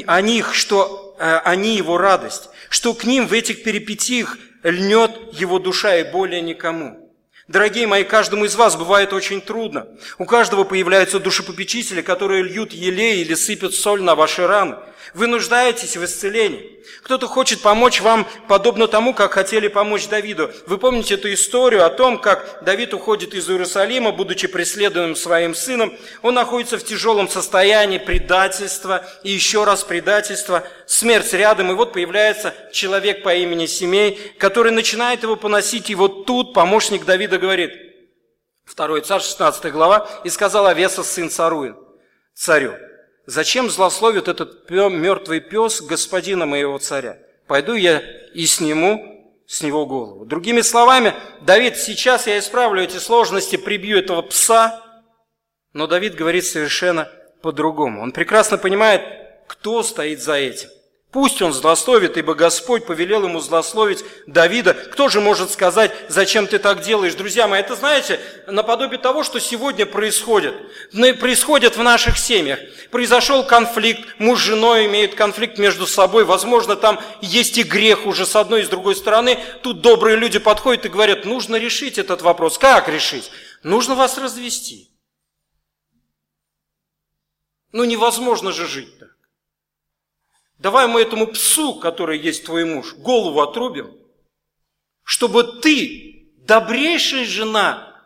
[0.08, 5.60] о них, что э, они его радость, что к ним в этих перипетиях льнет его
[5.60, 7.14] душа и более никому.
[7.46, 9.86] Дорогие мои, каждому из вас бывает очень трудно.
[10.18, 14.78] У каждого появляются душепопечители, которые льют елей или сыпят соль на ваши раны.
[15.14, 16.80] Вы нуждаетесь в исцелении.
[17.02, 20.50] Кто-то хочет помочь вам подобно тому, как хотели помочь Давиду.
[20.66, 25.96] Вы помните эту историю о том, как Давид уходит из Иерусалима, будучи преследуемым своим сыном.
[26.22, 31.70] Он находится в тяжелом состоянии предательства и еще раз предательства, смерть рядом.
[31.70, 35.90] И вот появляется человек по имени Семей, который начинает его поносить.
[35.90, 37.72] И вот тут помощник Давида говорит,
[38.74, 41.76] 2 царь, 16 глава, «И сказал Авеса, сын Царуин,
[42.34, 42.76] царю,
[43.30, 47.16] Зачем злословит этот мертвый пес господина моего царя?
[47.46, 48.02] Пойду я
[48.34, 50.24] и сниму с него голову.
[50.24, 54.82] Другими словами, Давид, сейчас я исправлю эти сложности, прибью этого пса,
[55.72, 57.08] но Давид говорит совершенно
[57.40, 58.02] по-другому.
[58.02, 59.02] Он прекрасно понимает,
[59.46, 60.68] кто стоит за этим.
[61.12, 64.74] Пусть он злословит, ибо Господь повелел ему злословить Давида.
[64.74, 67.16] Кто же может сказать, зачем ты так делаешь?
[67.16, 70.54] Друзья мои, это, знаете, наподобие того, что сегодня происходит.
[71.18, 72.60] Происходит в наших семьях.
[72.92, 76.24] Произошел конфликт, муж с женой имеют конфликт между собой.
[76.24, 79.36] Возможно, там есть и грех уже с одной и с другой стороны.
[79.62, 82.56] Тут добрые люди подходят и говорят, нужно решить этот вопрос.
[82.56, 83.32] Как решить?
[83.64, 84.88] Нужно вас развести.
[87.72, 89.09] Ну невозможно же жить так.
[90.60, 93.96] Давай мы этому псу, который есть твой муж, голову отрубим,
[95.02, 97.98] чтобы ты, добрейшая жена,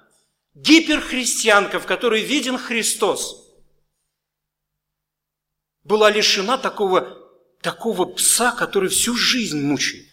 [0.55, 3.53] гиперхристианка, в которой виден Христос,
[5.83, 7.19] была лишена такого,
[7.61, 10.07] такого пса, который всю жизнь мучает.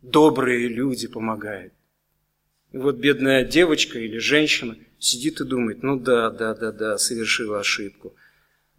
[0.00, 1.74] Добрые люди помогают.
[2.70, 7.58] И вот бедная девочка или женщина сидит и думает, ну да, да, да, да, совершила
[7.58, 8.14] ошибку.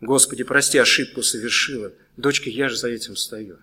[0.05, 1.93] Господи, прости, ошибку совершила.
[2.17, 3.57] Дочка, я же за этим стою.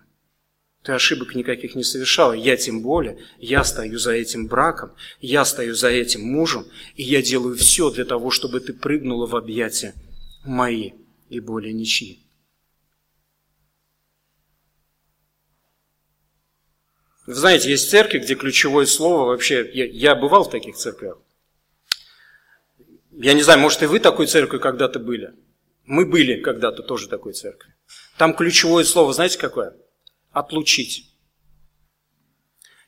[0.81, 5.75] Ты ошибок никаких не совершала, я тем более, я стою за этим браком, я стою
[5.75, 9.93] за этим мужем, и я делаю все для того, чтобы ты прыгнула в объятия
[10.43, 10.93] мои
[11.29, 12.19] и более ничьи.
[17.27, 19.69] Вы знаете, есть церкви, где ключевое слово вообще...
[19.71, 21.19] Я, я бывал в таких церквях.
[23.11, 25.35] Я не знаю, может, и вы такой церковью когда-то были.
[25.91, 27.75] Мы были когда-то тоже такой церковью.
[28.17, 29.75] Там ключевое слово, знаете, какое?
[30.31, 31.13] Отлучить.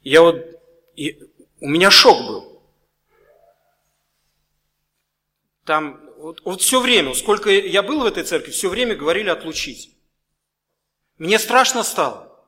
[0.04, 0.38] Я вот...
[0.96, 1.20] И,
[1.60, 2.64] у меня шок был.
[5.66, 9.98] Там вот, вот все время, сколько я был в этой церкви, все время говорили отлучить.
[11.18, 12.48] Мне страшно стало.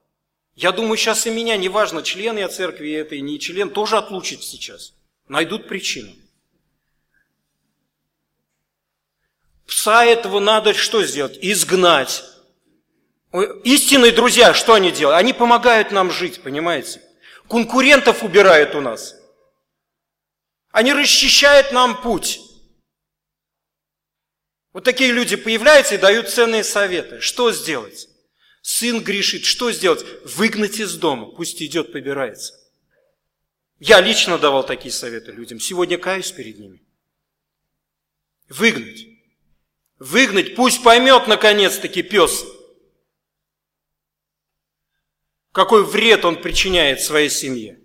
[0.55, 4.95] Я думаю, сейчас и меня, неважно, член я церкви этой, не член, тоже отлучат сейчас.
[5.27, 6.13] Найдут причину.
[9.65, 11.37] Пса этого надо что сделать?
[11.41, 12.23] Изгнать.
[13.63, 15.19] Истинные друзья, что они делают?
[15.19, 17.01] Они помогают нам жить, понимаете?
[17.49, 19.15] Конкурентов убирают у нас.
[20.71, 22.39] Они расчищают нам путь.
[24.73, 27.21] Вот такие люди появляются и дают ценные советы.
[27.21, 28.09] Что сделать?
[28.61, 30.05] Сын грешит, что сделать?
[30.25, 32.53] Выгнать из дома, пусть идет, побирается.
[33.79, 36.81] Я лично давал такие советы людям, сегодня каюсь перед ними.
[38.49, 39.14] Выгнать.
[39.99, 42.45] Выгнать, пусть поймет наконец-таки пес,
[45.51, 47.79] какой вред он причиняет своей семье.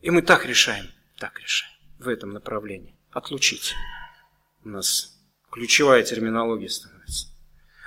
[0.00, 2.94] И мы так решаем, так решаем в этом направлении.
[3.10, 3.74] Отлучить.
[4.62, 5.18] У нас
[5.50, 7.28] ключевая терминология становится.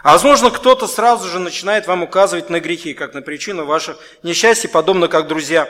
[0.03, 4.67] А возможно, кто-то сразу же начинает вам указывать на грехи, как на причину ваших несчастий,
[4.67, 5.69] подобно как друзья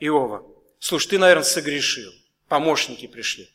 [0.00, 0.44] Иова.
[0.80, 2.12] Слушай, ты, наверное, согрешил.
[2.48, 3.50] Помощники пришли.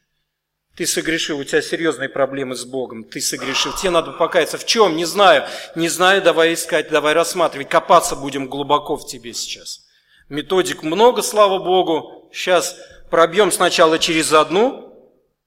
[0.76, 4.58] Ты согрешил, у тебя серьезные проблемы с Богом, ты согрешил, тебе надо покаяться.
[4.58, 4.96] В чем?
[4.96, 5.46] Не знаю.
[5.76, 7.70] Не знаю, давай искать, давай рассматривать.
[7.70, 9.86] Копаться будем глубоко в тебе сейчас.
[10.30, 12.30] Методик много, слава Богу.
[12.32, 12.78] Сейчас
[13.10, 14.92] пробьем сначала через одну,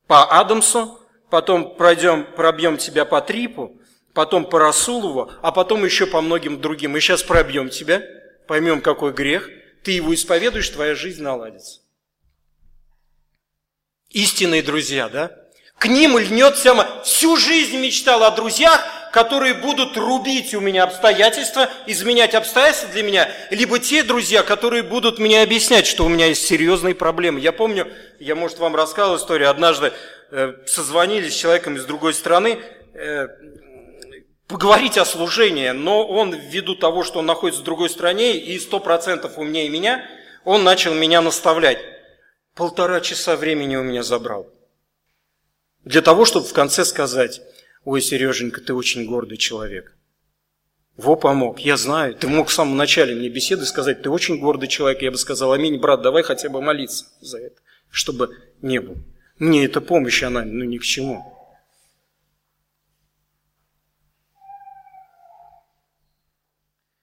[0.07, 3.81] по Адамсу, потом пройдем, пробьем тебя по Трипу,
[4.13, 6.93] потом по Расулову, а потом еще по многим другим.
[6.93, 8.03] Мы сейчас пробьем тебя,
[8.47, 9.49] поймем, какой грех,
[9.83, 11.81] ты его исповедуешь, твоя жизнь наладится.
[14.15, 15.33] Истинные друзья, да?
[15.77, 17.03] К ним льнет сама.
[17.03, 18.81] Всю жизнь мечтал о друзьях,
[19.13, 25.19] которые будут рубить у меня обстоятельства, изменять обстоятельства для меня, либо те друзья, которые будут
[25.19, 27.41] мне объяснять, что у меня есть серьезные проблемы.
[27.41, 29.93] Я помню, я, может, вам рассказывал историю, однажды
[30.31, 32.61] э, созвонились с человеком из другой страны,
[32.95, 33.27] э,
[34.47, 38.79] поговорить о служении, но он ввиду того, что он находится в другой стране и сто
[38.79, 40.05] процентов умнее меня,
[40.45, 41.94] он начал меня наставлять.
[42.55, 44.49] Полтора часа времени у меня забрал.
[45.85, 47.43] Для того, чтобы в конце сказать,
[47.85, 49.97] ой, Сереженька, ты очень гордый человек.
[50.97, 52.15] Во помог, я знаю.
[52.15, 55.03] Ты мог в самом начале мне беседы сказать, ты очень гордый человек.
[55.03, 58.31] Я бы сказал, аминь, брат, давай хотя бы молиться за это, чтобы
[58.63, 58.99] не было.
[59.41, 61.25] Мне эта помощь, она ну ни к чему.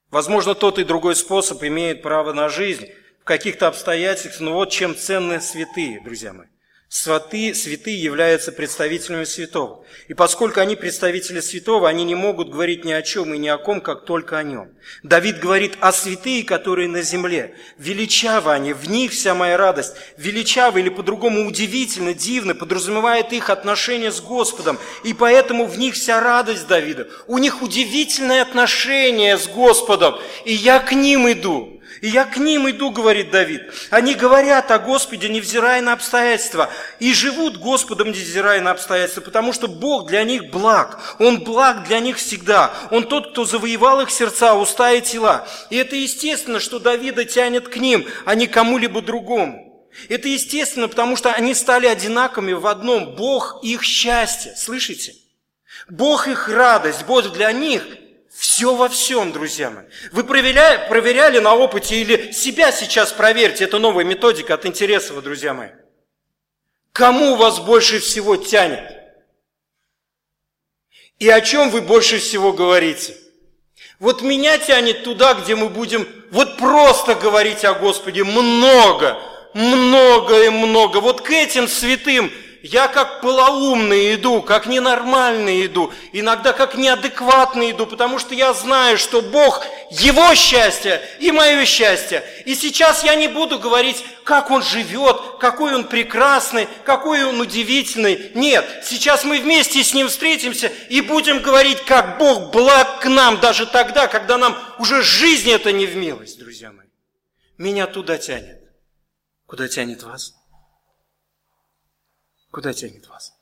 [0.10, 2.88] Возможно, тот и другой способ имеет право на жизнь
[3.22, 6.48] в каких-то обстоятельствах, но вот чем ценны святые, друзья мои.
[6.94, 9.86] Святые, святые являются представителями святого.
[10.10, 13.58] И поскольку они представители святого, они не могут говорить ни о чем и ни о
[13.58, 14.72] ком, как только о нем.
[15.02, 17.56] Давид говорит о святые, которые на земле.
[17.78, 19.96] Величавы они, в них вся моя радость.
[20.18, 24.78] Величавы или по-другому удивительно, дивно подразумевает их отношение с Господом.
[25.06, 27.08] И поэтому в них вся радость Давида.
[27.28, 30.16] У них удивительное отношение с Господом.
[30.44, 31.81] И я к ним иду.
[32.02, 33.62] И я к ним иду, говорит Давид.
[33.92, 36.72] Они говорят о Господе, невзирая на обстоятельства.
[37.00, 41.16] И живут Господом, невзирая на обстоятельства, потому что Бог для них благ.
[41.20, 42.74] Он благ для них всегда.
[42.90, 45.48] Он тот, кто завоевал их сердца, уста и тела.
[45.70, 49.88] И это естественно, что Давида тянет к ним, а не кому-либо другому.
[50.10, 53.16] Это естественно, потому что они стали одинаковыми в одном.
[53.16, 54.56] Бог их счастье.
[54.58, 55.14] Слышите?
[55.88, 57.84] Бог их радость, Бог для них
[58.34, 59.86] все во всем, друзья мои.
[60.12, 63.66] Вы проверяли, проверяли на опыте или себя сейчас проверьте.
[63.66, 65.70] Это новая методика от Интересова, друзья мои.
[66.94, 68.84] Кому вас больше всего тянет?
[71.20, 73.16] И о чем вы больше всего говорите?
[74.00, 79.22] Вот меня тянет туда, где мы будем вот просто говорить о Господе много,
[79.54, 80.98] много и много.
[80.98, 87.88] Вот к этим святым я как полоумный иду, как ненормальный иду, иногда как неадекватный иду,
[87.88, 92.24] потому что я знаю, что Бог его счастье и мое счастье.
[92.46, 98.32] И сейчас я не буду говорить, как он живет, какой он прекрасный, какой он удивительный.
[98.36, 103.40] Нет, сейчас мы вместе с ним встретимся и будем говорить, как Бог благ к нам
[103.40, 106.88] даже тогда, когда нам уже жизнь это не в милость, друзья мои.
[107.58, 108.60] Меня туда тянет.
[109.48, 110.41] Куда тянет вас?
[112.52, 113.34] Куда тянет вас?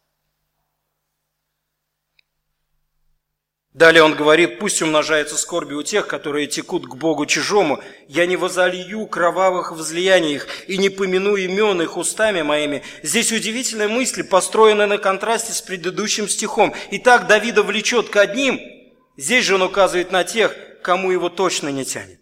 [3.74, 7.82] Далее он говорит, пусть умножается скорби у тех, которые текут к Богу чужому.
[8.08, 12.84] Я не возолью кровавых возлияний их и не помяну имен их устами моими.
[13.04, 16.74] Здесь удивительная мысль, построенная на контрасте с предыдущим стихом.
[16.92, 18.60] Итак, Давида влечет к одним,
[19.18, 22.20] здесь же он указывает на тех, кому его точно не тянет.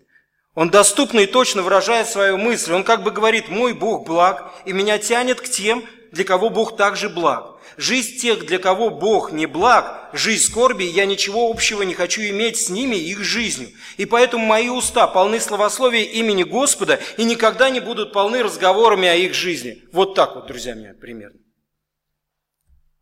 [0.53, 2.73] Он доступно и точно выражает свою мысль.
[2.73, 6.77] Он как бы говорит, мой Бог благ, и меня тянет к тем, для кого Бог
[6.77, 7.57] также благ.
[7.77, 12.57] Жизнь тех, для кого Бог не благ, жизнь скорби, я ничего общего не хочу иметь
[12.57, 13.69] с ними их жизнью.
[13.97, 19.15] И поэтому мои уста полны словословия имени Господа и никогда не будут полны разговорами о
[19.15, 19.83] их жизни.
[19.91, 21.39] Вот так вот, друзья мои, примерно.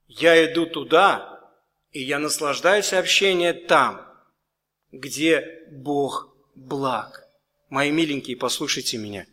[0.08, 1.40] Я иду туда,
[1.92, 4.02] и я наслаждаюсь общением там,
[4.92, 7.28] где Бог благ.
[7.70, 9.26] Мои миленькие, послушайте меня.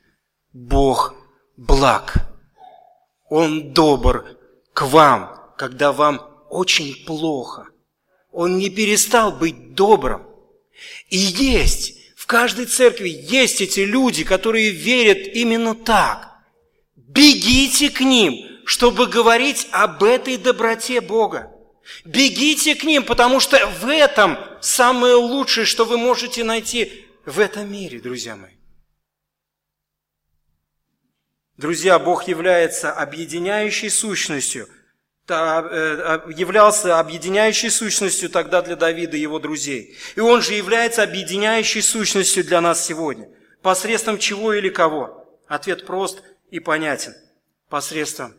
[0.53, 1.15] Бог
[1.57, 2.32] благ.
[3.35, 4.27] Он добр
[4.75, 6.21] к вам, когда вам
[6.51, 7.67] очень плохо.
[8.31, 10.27] Он не перестал быть добрым.
[11.09, 16.29] И есть, в каждой церкви есть эти люди, которые верят именно так.
[16.95, 18.35] Бегите к ним,
[18.67, 21.51] чтобы говорить об этой доброте Бога.
[22.05, 27.73] Бегите к ним, потому что в этом самое лучшее, что вы можете найти в этом
[27.73, 28.62] мире, друзья мои.
[31.63, 34.67] Друзья, Бог является объединяющей сущностью,
[35.29, 39.97] э, являлся объединяющей сущностью тогда для Давида и его друзей.
[40.17, 43.29] И Он же является объединяющей сущностью для нас сегодня.
[43.63, 45.25] Посредством чего или кого?
[45.47, 47.15] Ответ прост и понятен.
[47.71, 48.35] Посредством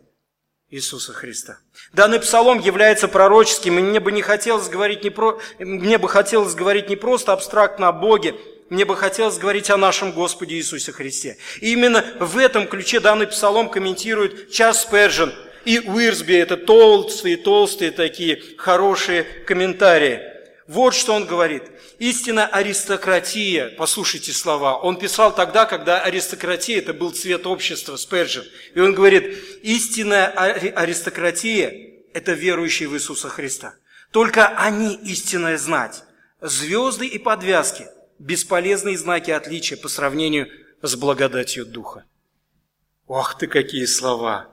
[0.69, 1.59] Иисуса Христа.
[1.93, 5.39] Данный псалом является пророческим, и мне бы не хотелось говорить не про...
[5.59, 8.35] мне бы хотелось говорить не просто абстрактно о Боге,
[8.73, 11.37] мне бы хотелось говорить о нашем Господе Иисусе Христе.
[11.61, 15.31] И именно в этом ключе данный псалом комментирует Час Спержин
[15.63, 16.33] и Уирсби.
[16.33, 20.21] Это толстые-толстые такие хорошие комментарии.
[20.67, 21.63] Вот что он говорит.
[21.99, 28.43] Истинная аристократия, послушайте слова, он писал тогда, когда аристократия, это был цвет общества, Спержин.
[28.73, 33.75] И он говорит, истинная аристократия– это верующие в Иисуса Христа.
[34.11, 36.03] Только они истинная знать.
[36.41, 37.85] Звезды и подвязки–
[38.23, 40.49] бесполезные знаки отличия по сравнению
[40.81, 42.05] с благодатью Духа.
[43.05, 44.49] Ох ты, какие слова!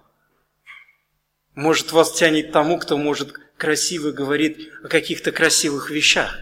[1.54, 6.38] Может, вас тянет тому, кто может красиво говорить о каких-то красивых вещах.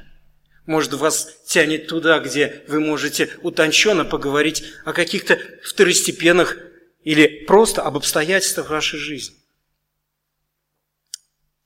[0.64, 6.58] Может, вас тянет туда, где вы можете утонченно поговорить о каких-то второстепенных
[7.02, 9.36] или просто об обстоятельствах вашей жизни.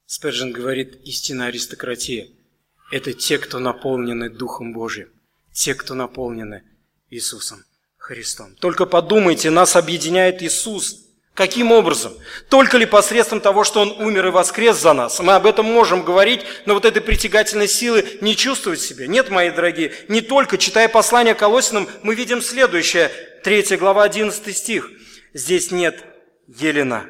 [0.07, 2.29] Спержин говорит, истинная аристократия–
[2.93, 5.11] это те, кто наполнены Духом Божьим
[5.53, 6.63] те, кто наполнены
[7.11, 7.65] Иисусом
[7.99, 8.57] Христом.
[8.57, 10.99] Только подумайте, нас объединяет Иисус.
[11.35, 12.13] Каким образом?
[12.51, 15.19] Только ли посредством того, что Он умер и воскрес за нас?
[15.21, 19.09] Мы об этом можем говорить, но вот этой притягательной силы не чувствовать в себе.
[19.09, 20.59] Нет, мои дорогие, не только.
[20.59, 23.11] Читая послание Колосинам, мы видим следующее,
[23.45, 24.91] 3 глава, 11 стих.
[25.33, 26.05] Здесь нет
[26.49, 27.07] Елена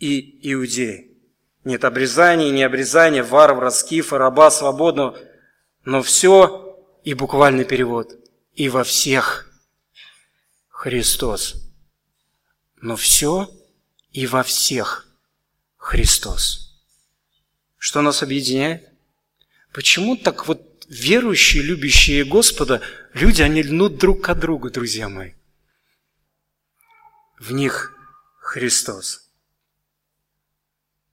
[0.00, 1.16] и Иудеи.
[1.62, 5.16] Нет обрезания, не обрезания, варвара, скифа, раба, свободного.
[5.84, 6.65] Но все
[7.06, 8.18] и буквальный перевод
[8.54, 9.48] «и во всех
[10.68, 11.54] Христос».
[12.82, 13.48] Но все
[14.10, 15.06] и во всех
[15.76, 16.82] Христос.
[17.78, 18.90] Что нас объединяет?
[19.72, 22.82] Почему так вот верующие, любящие Господа,
[23.14, 25.34] люди, они льнут друг к другу, друзья мои?
[27.38, 27.94] В них
[28.40, 29.30] Христос.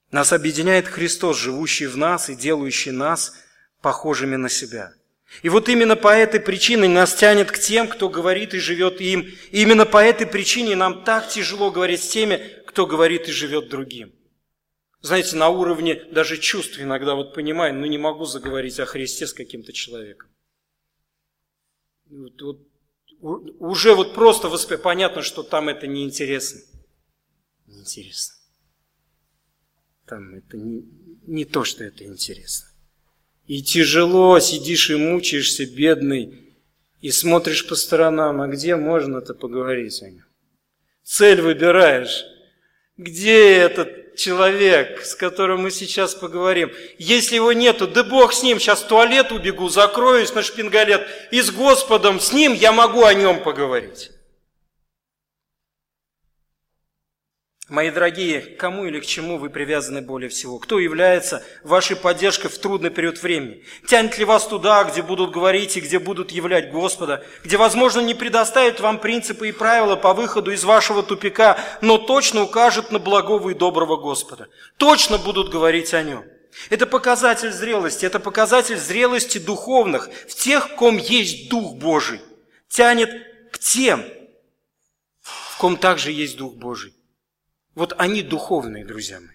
[0.10, 3.36] Нас объединяет Христос, живущий в нас и делающий нас
[3.80, 4.92] похожими на себя–
[5.42, 9.22] и вот именно по этой причине нас тянет к тем, кто говорит и живет им.
[9.52, 13.70] И именно по этой причине нам так тяжело говорить с теми, кто говорит и живет
[13.70, 14.14] другим.
[15.02, 19.34] Знаете, на уровне даже чувств иногда вот понимаю, ну не могу заговорить о Христе с
[19.34, 20.30] каким-то человеком.
[22.06, 22.42] Вот,
[23.20, 24.78] вот, уже вот просто восп...
[24.82, 26.62] понятно, что там это неинтересно.
[27.66, 28.36] Неинтересно.
[30.06, 30.84] Там это не,
[31.28, 32.73] не то, что это интересно.
[33.48, 36.56] И тяжело сидишь и мучаешься, бедный,
[37.02, 40.26] и смотришь по сторонам, а где можно-то поговорить о нем?
[41.04, 42.26] Цель выбираешь.
[42.96, 46.72] Где этот человек, с которым мы сейчас поговорим?
[46.98, 51.42] Если его нету, да Бог с ним, сейчас в туалет убегу, закроюсь на шпингалет, и
[51.42, 54.12] с Господом, с ним я могу о нем поговорить.
[57.74, 60.60] Мои дорогие, к кому или к чему вы привязаны более всего?
[60.60, 63.64] Кто является вашей поддержкой в трудный период времени?
[63.88, 67.26] Тянет ли вас туда, где будут говорить и где будут являть Господа?
[67.44, 72.44] Где, возможно, не предоставят вам принципы и правила по выходу из вашего тупика, но точно
[72.44, 74.50] укажут на благого и доброго Господа?
[74.78, 76.24] Точно будут говорить о Нем?
[76.70, 82.22] Это показатель зрелости, это показатель зрелости духовных, в тех, в ком есть Дух Божий.
[82.70, 83.10] Тянет
[83.52, 84.06] к тем,
[85.24, 86.94] в ком также есть Дух Божий.
[87.76, 89.30] Вот они духовные, друзья мои.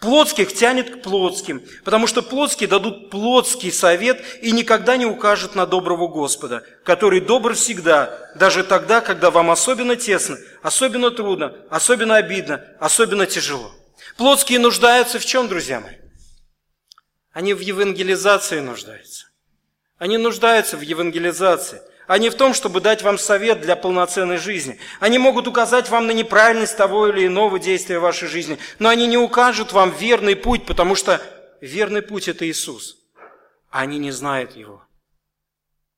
[0.00, 5.66] Плотских тянет к плотским, потому что плотские дадут плотский совет и никогда не укажут на
[5.66, 12.64] доброго Господа, который добр всегда, даже тогда, когда вам особенно тесно, особенно трудно, особенно обидно,
[12.78, 13.74] особенно тяжело.
[14.16, 15.96] Плотские нуждаются в чем, друзья мои?
[17.32, 19.26] Они в евангелизации нуждаются.
[19.98, 21.82] Они нуждаются в евангелизации
[22.12, 24.78] а не в том, чтобы дать вам совет для полноценной жизни.
[25.00, 29.06] Они могут указать вам на неправильность того или иного действия в вашей жизни, но они
[29.06, 31.22] не укажут вам верный путь, потому что
[31.62, 32.98] верный путь– это Иисус,
[33.70, 34.84] а они не знают Его.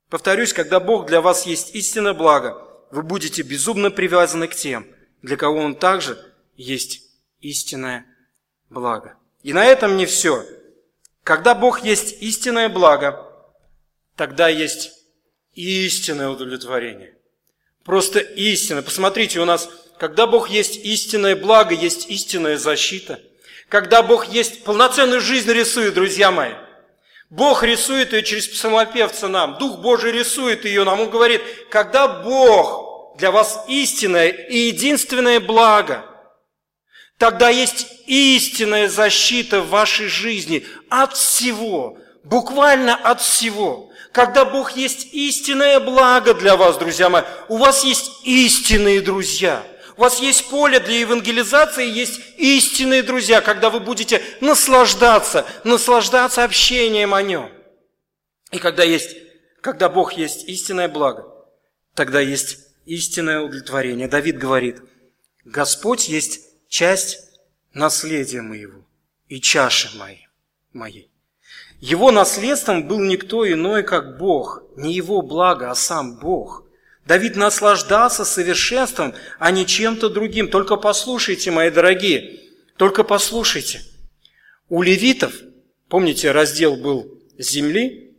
[0.08, 2.62] Повторюсь, когда Бог для вас есть истинное благо,
[2.92, 4.86] вы будете безумно привязаны к тем,
[5.20, 6.16] для кого Он также
[6.54, 7.02] есть
[7.40, 8.06] истинное
[8.70, 9.16] благо.
[9.42, 10.46] И на этом не все.
[11.24, 13.20] Когда Бог есть истинное благо,
[14.14, 14.92] тогда есть
[15.54, 17.14] истинное удовлетворение.
[17.84, 18.82] Просто истина.
[18.82, 23.20] Посмотрите, у нас, когда Бог есть истинное благо, есть истинная защита.
[23.68, 26.52] Когда Бог есть полноценную жизнь рисует, друзья мои.
[27.30, 29.58] Бог рисует ее через псалмопевца нам.
[29.58, 31.00] Дух Божий рисует ее нам.
[31.00, 36.04] Он говорит, когда Бог для вас истинное и единственное благо,
[37.18, 45.08] тогда есть истинная защита в вашей жизни от всего, буквально от всего когда Бог есть
[45.12, 49.66] истинное благо для вас, друзья мои, у вас есть истинные друзья.
[49.96, 57.12] У вас есть поле для евангелизации, есть истинные друзья, когда вы будете наслаждаться, наслаждаться общением
[57.12, 57.50] о нем.
[58.52, 59.16] И когда, есть,
[59.60, 61.26] когда Бог есть истинное благо,
[61.94, 64.06] тогда есть истинное удовлетворение.
[64.06, 64.80] Давид говорит,
[65.44, 67.18] Господь есть часть
[67.72, 68.86] наследия моего
[69.26, 70.28] и чаши моей.
[70.72, 71.13] моей.
[71.84, 76.64] Его наследством был никто иной, как Бог, не его благо, а сам Бог.
[77.04, 80.48] Давид наслаждался совершенством, а не чем-то другим.
[80.48, 82.40] Только послушайте, мои дорогие,
[82.78, 83.82] только послушайте.
[84.70, 85.34] У левитов,
[85.90, 88.16] помните, раздел был земли,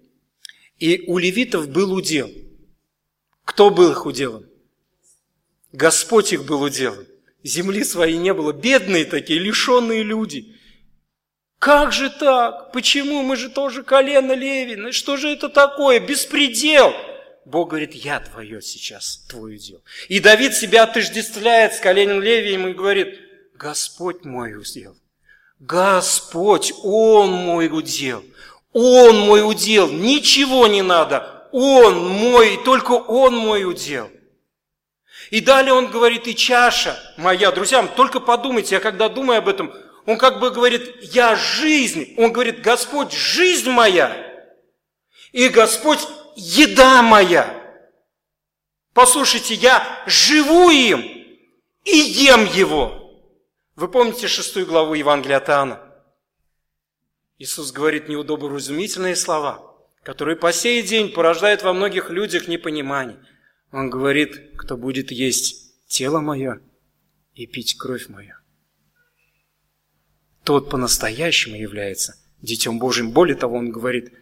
[0.77, 2.29] и у левитов был удел.
[3.45, 4.45] Кто был их уделом?
[5.71, 7.03] Господь их был уделом.
[7.41, 8.53] Земли своей не было.
[8.53, 10.54] Бедные такие, лишенные люди.
[11.65, 12.71] Как же так?
[12.73, 13.23] Почему?
[13.23, 14.91] Мы же тоже колено Левина.
[14.91, 15.99] Что же это такое?
[15.99, 16.93] Беспредел!
[17.43, 19.81] Бог говорит, я твое сейчас, твой удел.
[20.07, 23.19] И Давид себя отождествляет с коленем Левием и говорит,
[23.55, 24.95] Господь мой удел.
[25.59, 28.23] Господь, Он мой удел.
[28.71, 29.89] Он мой удел.
[29.91, 31.47] Ничего не надо.
[31.51, 34.11] Он мой, только Он мой удел.
[35.31, 37.51] И далее он говорит, и чаша моя.
[37.51, 39.73] Друзья, только подумайте, я когда думаю об этом,
[40.05, 42.13] он как бы говорит, я жизнь.
[42.17, 44.15] Он говорит, Господь, жизнь моя.
[45.31, 45.99] И Господь,
[46.35, 47.61] еда моя.
[48.93, 51.01] Послушайте, я живу им
[51.83, 53.01] и ем его.
[53.75, 55.81] Вы помните шестую главу Евангелия от Иоанна?
[57.37, 63.19] Иисус говорит неудоборазумительные слова, которые по сей день порождают во многих людях непонимание.
[63.73, 66.61] Он говорит, кто будет есть тело мое
[67.33, 68.35] и пить кровь мою,
[70.45, 73.11] тот по-настоящему является Детем Божьим.
[73.11, 74.13] Более того, он говорит,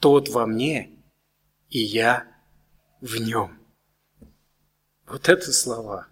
[0.00, 0.90] тот во мне,
[1.68, 2.26] и я
[3.00, 3.58] в нем.
[5.06, 6.08] Вот это слова.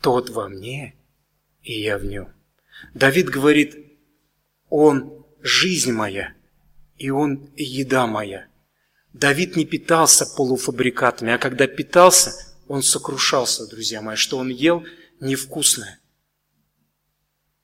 [0.00, 0.94] Тот во мне,
[1.62, 2.32] и я в нем.
[2.94, 3.76] Давид говорит,
[4.68, 6.34] он жизнь моя,
[6.96, 8.46] и он еда моя.
[9.12, 12.32] Давид не питался полуфабрикатами, а когда питался,
[12.68, 14.84] он сокрушался, друзья мои, что он ел
[15.18, 15.99] невкусное.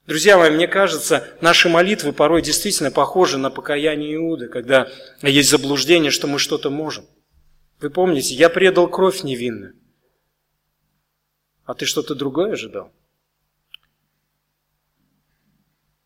[0.07, 4.89] Друзья мои, мне кажется, наши молитвы порой действительно похожи на покаяние Иуды, когда
[5.21, 7.07] есть заблуждение, что мы что-то можем.
[7.81, 9.75] Вы помните, я предал кровь невинную.
[11.65, 12.93] А ты что-то другое ожидал?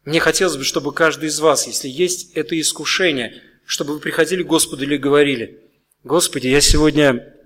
[0.04, 4.46] Мне хотелось бы, чтобы каждый из вас, если есть это искушение, чтобы вы приходили к
[4.46, 5.70] Господу или говорили,
[6.04, 7.36] Господи, я сегодня,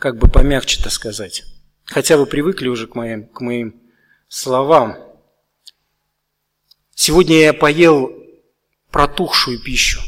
[0.00, 1.44] как бы помягче это сказать,
[1.84, 3.80] хотя вы привыкли уже к моим, к моим
[4.26, 5.13] словам,
[6.94, 8.12] сегодня я поел
[8.90, 10.00] протухшую пищу,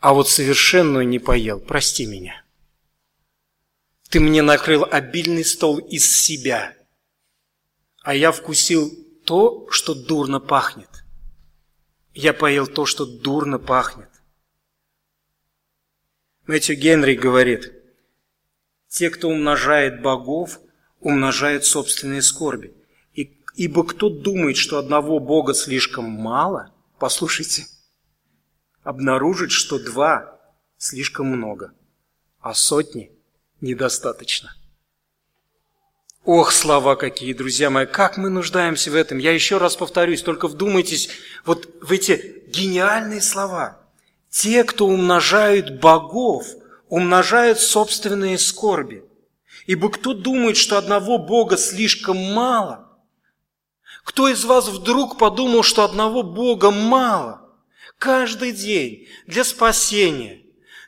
[0.00, 2.44] а вот совершенную не поел, прости меня.
[4.10, 6.76] Ты мне накрыл обильный стол из себя,
[8.02, 8.92] а я вкусил
[9.24, 11.04] то, что дурно пахнет.
[12.12, 14.10] Я поел то, что дурно пахнет.
[16.46, 17.72] Мэтью Генри говорит,
[18.88, 20.60] те, кто умножает богов,
[21.00, 22.74] умножают собственные скорби.
[23.54, 27.66] Ибо кто думает, что одного бога слишком мало, послушайте,
[28.82, 30.40] обнаружит, что два
[30.76, 31.72] слишком много,
[32.40, 33.12] а сотни
[33.60, 34.54] недостаточно.
[36.24, 39.18] Ох, слова какие, друзья мои, как мы нуждаемся в этом.
[39.18, 41.10] Я еще раз повторюсь, только вдумайтесь
[41.44, 43.80] вот в эти гениальные слова–
[44.34, 46.44] те, кто умножают богов,
[46.88, 49.04] умножают собственные скорби.
[49.66, 52.93] Ибо кто думает, что одного Бога слишком мало?
[54.04, 57.40] Кто из вас вдруг подумал, что одного Бога мало?
[57.98, 60.42] Каждый день для спасения,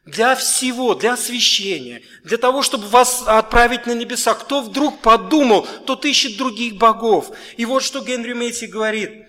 [0.04, 4.34] для всего, для освящения, для того, чтобы вас отправить на небеса.
[4.34, 7.30] Кто вдруг подумал, тот ищет других богов.
[7.56, 9.26] И вот что Генри Мейти говорит.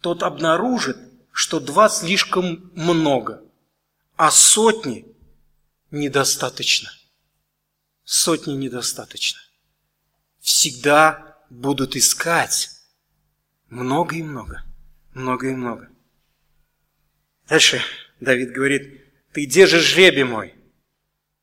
[0.00, 0.96] Тот обнаружит,
[1.32, 3.42] что два слишком много,
[4.16, 5.04] а сотни
[5.90, 6.90] недостаточно.
[8.04, 9.40] Сотни недостаточно.
[10.40, 12.70] Всегда будут искать
[13.68, 14.62] много и много,
[15.14, 15.88] много и много.
[17.48, 17.80] Дальше
[18.20, 20.54] Давид говорит, ты держишь жребий мой.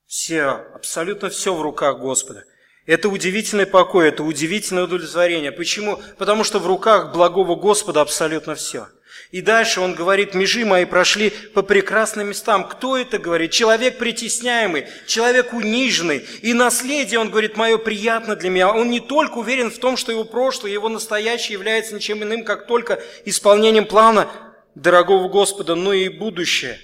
[0.05, 0.43] Все,
[0.75, 2.45] абсолютно все в руках Господа.
[2.85, 5.51] Это удивительный покой, это удивительное удовлетворение.
[5.51, 6.01] Почему?
[6.17, 8.87] Потому что в руках благого Господа абсолютно все–
[9.33, 12.69] и дальше он говорит, межи мои прошли по прекрасным местам.
[12.69, 13.49] Кто это говорит?
[13.49, 16.19] Человек притесняемый, человек униженный.
[16.43, 18.71] И наследие, он говорит, мое приятно для меня.
[18.71, 22.67] Он не только уверен в том, что его прошлое, его настоящее является ничем иным, как
[22.67, 24.29] только исполнением плана
[24.75, 26.79] дорогого Господа, но и будущее.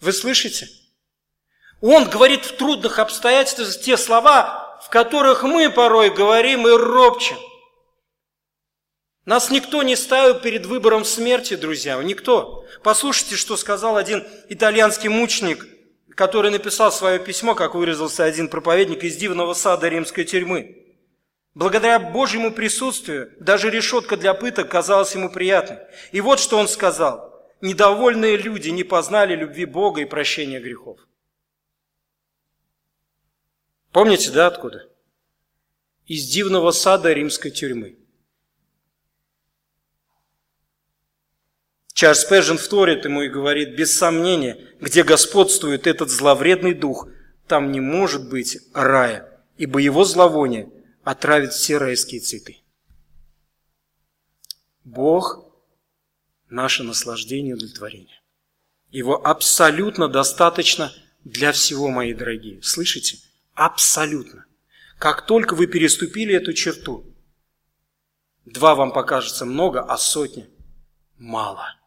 [0.00, 0.68] Вы слышите?
[1.82, 7.36] Он говорит в трудных обстоятельствах те слова, в которых мы порой говорим и ропчем.
[9.28, 12.64] Нас никто не ставил перед выбором смерти, друзья, никто.
[12.82, 15.66] Послушайте, что сказал один итальянский мученик,
[16.14, 20.82] который написал свое письмо, как выразился один проповедник из дивного сада римской тюрьмы.
[21.52, 25.76] Благодаря Божьему присутствию даже решетка для пыток казалась ему приятной.
[26.10, 27.46] И вот что он сказал.
[27.60, 31.00] Недовольные люди не познали любви Бога и прощения грехов.
[33.92, 34.88] Помните, да, откуда?
[36.06, 37.98] Из дивного сада римской тюрьмы.
[41.98, 47.08] Чарльз Пэжен вторит ему и говорит, без сомнения, где господствует этот зловредный дух,
[47.48, 50.70] там не может быть рая, ибо его зловоние
[51.02, 52.58] отравит все райские цветы.
[54.84, 55.44] Бог–
[56.48, 58.20] наше наслаждение и удовлетворение.
[58.90, 60.92] Его абсолютно достаточно
[61.24, 62.62] для всего, мои дорогие.
[62.62, 63.18] Слышите?
[63.54, 64.46] Абсолютно.
[65.00, 67.12] Как только вы переступили эту черту,
[68.44, 70.48] два вам покажется много, а сотни–
[71.18, 71.77] мало.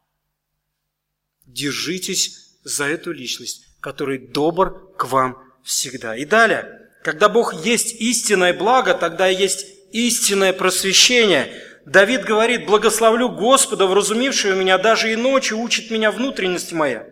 [1.54, 6.16] Держитесь за эту личность, который добр к вам всегда.
[6.16, 11.52] И далее, когда Бог есть истинное благо, тогда есть истинное просвещение.
[11.86, 17.08] Давид говорит, благословлю Господа, вразумившего меня, даже и ночью учит меня внутренность моя.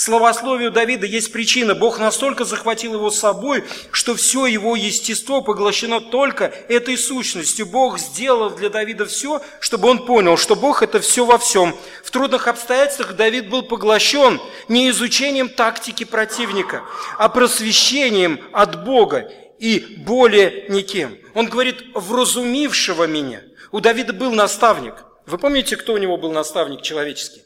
[0.00, 1.74] Словословию Давида есть причина.
[1.74, 7.66] Бог настолько захватил его собой, что все его естество поглощено только этой сущностью.
[7.66, 11.76] Бог сделал для Давида все, чтобы он понял, что Бог– это все во всем.
[12.02, 16.82] В трудных обстоятельствах Давид был поглощен не изучением тактики противника,
[17.18, 21.18] а просвещением от Бога и более никем.
[21.34, 23.42] Он говорит, вразумившего меня.
[23.70, 24.94] У Давида был наставник.
[25.26, 27.42] Вы помните, кто у него был наставник человеческий?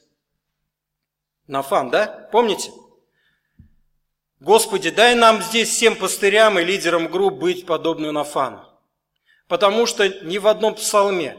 [1.46, 2.28] Нафан, да?
[2.32, 2.72] Помните?
[4.40, 8.64] Господи, дай нам здесь всем пастырям и лидерам групп быть подобную Нафану.
[9.48, 11.38] Потому что ни в одном псалме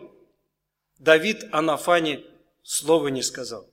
[0.99, 2.23] Давид о Нафане
[2.63, 3.69] слова не сказал.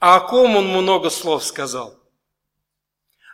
[0.00, 1.98] А о ком он много слов сказал?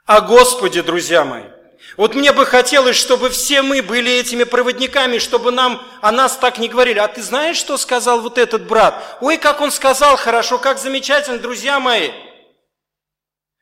[0.05, 1.60] О Господе, друзья мои.
[2.01, 6.57] Вот мне бы хотелось, чтобы все мы были этими проводниками, чтобы нам о нас так
[6.57, 6.99] не говорили.
[6.99, 9.19] А ты знаешь, что сказал вот этот брат?
[9.21, 12.09] Ой, как он сказал хорошо, как замечательно, друзья мои.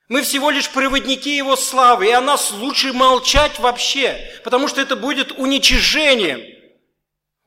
[0.08, 4.94] Мы всего лишь проводники Его славы, и о нас лучше молчать вообще, потому что это
[4.94, 6.40] будет уничижением.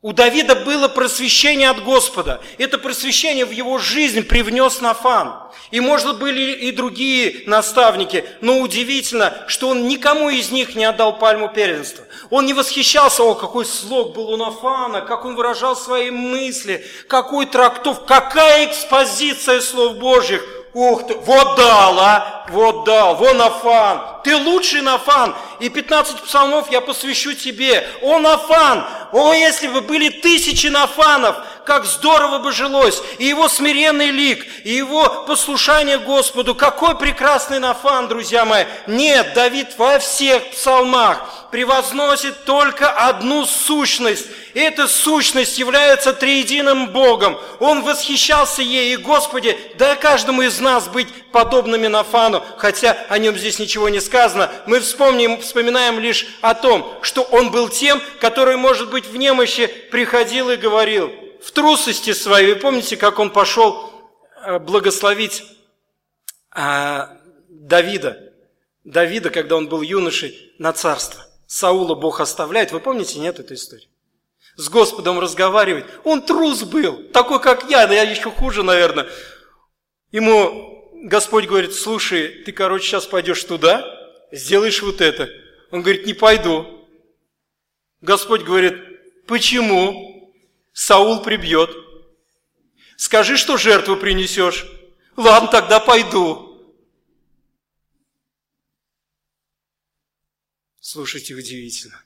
[0.04, 2.42] У Давида было просвещение от Господа.
[2.58, 5.36] Это просвещение в его жизнь привнес Нафан.
[5.70, 11.20] И, может, были и другие наставники, но удивительно, что он никому из них не отдал
[11.20, 12.04] пальму первенства.
[12.32, 17.46] Он не восхищался, о, какой слог был у Нафана, как он выражал свои мысли, какой
[17.46, 20.44] трактов, какая экспозиция слов Божьих.
[20.74, 26.72] Ух ты, вот дал, а, вот дал, вон Нафан, ты лучший Нафан, и 15 псалмов
[26.72, 27.86] я посвящу тебе.
[28.02, 34.12] О, Нафан, о, если бы были тысячи Нафанов, как здорово бы жилось, и его смиренный
[34.12, 38.64] лик, и его послушание Господу, какой прекрасный Нафан, друзья мои.
[38.88, 44.28] Нет, Давид во всех псалмах превозносит только одну сущность.
[44.54, 47.38] И эта сущность является триединым Богом.
[47.60, 48.94] Он восхищался ей.
[48.94, 54.00] И, Господи, дай каждому из нас быть подобными Нафану, хотя о нем здесь ничего не
[54.00, 54.52] сказано.
[54.66, 59.68] Мы вспомним, вспоминаем лишь о том, что он был тем, который, может быть, в немощи
[59.92, 62.54] приходил и говорил, в трусости своей.
[62.54, 63.92] Вы помните, как он пошел
[64.44, 65.44] э, благословить
[66.56, 67.08] э,
[67.50, 68.32] Давида?
[68.84, 71.26] Давида, когда он был юношей, на царство.
[71.52, 72.72] Саула Бог оставляет.
[72.72, 73.90] Вы помните, нет, эту историю?
[74.56, 75.86] С Господом разговаривает.
[76.06, 79.10] Он трус был, такой, как я, но я еще хуже, наверное.
[80.12, 83.86] Ему Господь говорит, слушай, ты, короче, сейчас пойдешь туда,
[84.32, 85.30] сделаешь вот это.
[85.72, 86.88] Он говорит, не пойду.
[88.00, 88.76] Господь говорит,
[89.28, 90.34] почему?
[90.72, 91.70] Саул прибьет.
[92.96, 94.66] Скажи, что жертву принесешь.
[95.18, 96.51] Ладно, тогда пойду.
[100.82, 102.04] Слушайте, удивительно.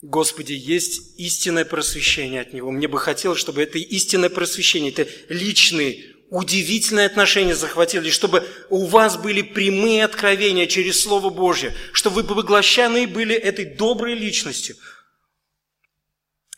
[0.00, 2.70] Господи, есть истинное просвещение от Него.
[2.70, 9.18] Мне бы хотелось, чтобы это истинное просвещение, это личные, удивительные отношения захватили, чтобы у вас
[9.18, 14.76] были прямые откровения через Слово Божье, чтобы вы поглощены были этой доброй личностью,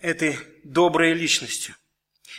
[0.01, 1.75] этой доброй личностью.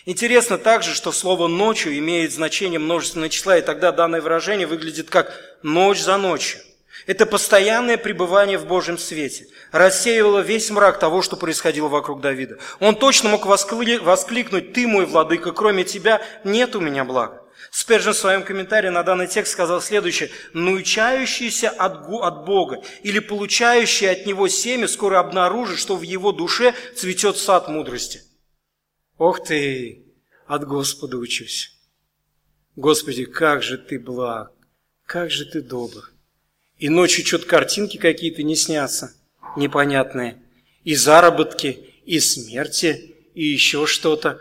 [0.05, 5.37] Интересно также, что слово «ночью» имеет значение множественного числа, и тогда данное выражение выглядит как
[5.63, 6.61] «ночь за ночью».
[7.07, 12.59] Это постоянное пребывание в Божьем свете рассеивало весь мрак того, что происходило вокруг Давида.
[12.81, 17.41] Он точно мог воскликнуть, «Ты мой владыка, кроме тебя нет у меня блага».
[17.71, 20.29] Спержин в своем комментарии на данный текст сказал следующее.
[20.53, 26.73] «Научающийся от, от Бога или получающий от Него семя скоро обнаружит, что в его душе
[26.95, 28.21] цветет сад мудрости».
[29.17, 30.05] Ох ты,
[30.45, 31.71] от Господа учусь.
[32.75, 34.51] Господи, как же ты благ,
[35.05, 36.11] как же ты добр.
[36.79, 39.13] И ночью что-то картинки какие-то не снятся,
[39.55, 40.37] непонятные.
[40.83, 44.39] И заработки, и смерти, и еще что-то.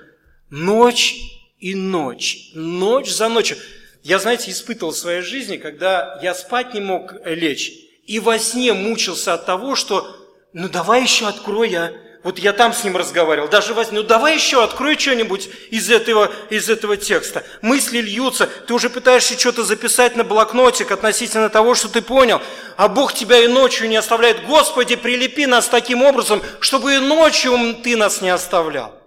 [0.51, 1.17] Ночь
[1.59, 3.57] и ночь, ночь за ночью.
[4.03, 7.73] Я, знаете, испытывал в своей жизни, когда я спать не мог лечь,
[8.07, 10.17] и во сне мучился от того, что
[10.53, 11.93] ну давай еще открой я
[12.23, 16.33] вот я там с ним разговаривал, даже возьми, ну давай еще открой что-нибудь из этого,
[16.51, 17.45] из этого текста.
[17.63, 22.43] Мысли льются, ты уже пытаешься что-то записать на блокнотик относительно того, что ты понял,
[22.77, 24.45] а Бог тебя и ночью не оставляет.
[24.45, 29.01] Господи, прилепи нас таким образом, чтобы и ночью ты нас не оставлял.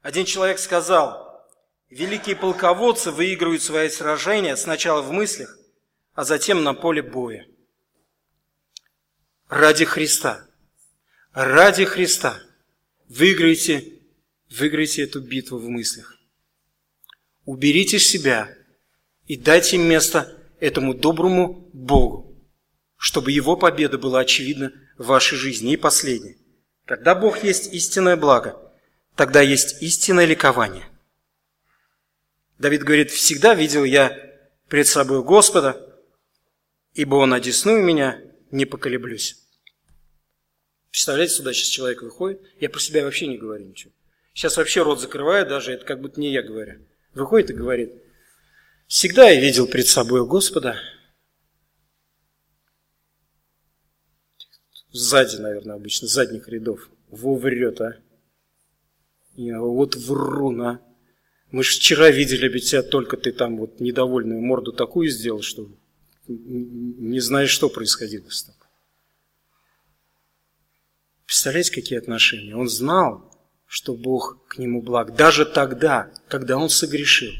[0.00, 1.46] Один человек сказал,
[1.90, 5.56] великие полководцы выигрывают свои сражения сначала в мыслях,
[6.14, 7.46] а затем на поле боя
[9.54, 10.46] ради Христа.
[11.32, 12.40] Ради Христа.
[13.08, 14.00] Выиграйте,
[14.50, 16.16] выиграйте эту битву в мыслях.
[17.44, 18.52] Уберите себя
[19.26, 22.36] и дайте место этому доброму Богу,
[22.96, 26.36] чтобы Его победа была очевидна в вашей жизни и последняя.
[26.84, 28.60] Когда Бог есть истинное благо,
[29.14, 30.88] тогда есть истинное ликование.
[32.58, 34.18] Давид говорит, всегда видел я
[34.68, 36.00] пред собой Господа,
[36.94, 38.20] ибо Он одесную меня–
[38.54, 39.43] не поколеблюсь.
[40.94, 43.92] Представляете, сюда сейчас человек выходит, я про себя вообще не говорю ничего.
[44.32, 46.86] Сейчас вообще рот закрываю, даже это как будто не я говорю.
[47.14, 47.92] Выходит и говорит,
[48.86, 50.76] всегда я видел пред собой Господа,
[54.92, 56.88] сзади, наверное, обычно, задних рядов.
[57.08, 58.00] Во врет, а.
[59.34, 60.80] Я вот врун, а.
[61.50, 65.68] Мы же вчера видели ведь тебя, только ты там вот недовольную морду такую сделал, что
[66.28, 68.63] не знаешь, что происходило с тобой.
[71.34, 72.54] Представляете, какие отношения?
[72.54, 73.28] Он знал,
[73.66, 75.16] что Бог к нему благ.
[75.16, 77.32] Даже тогда, когда он согрешил,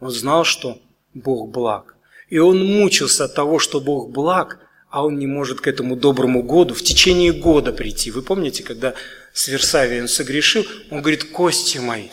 [0.00, 0.80] он знал, что
[1.14, 1.94] Бог благ.
[2.28, 4.58] И он мучился от того, что Бог благ,
[4.90, 8.10] а он не может к этому доброму году в течение года прийти.
[8.10, 8.94] Вы помните, когда
[9.32, 12.08] с Версавием согрешил, он говорит, кости мои,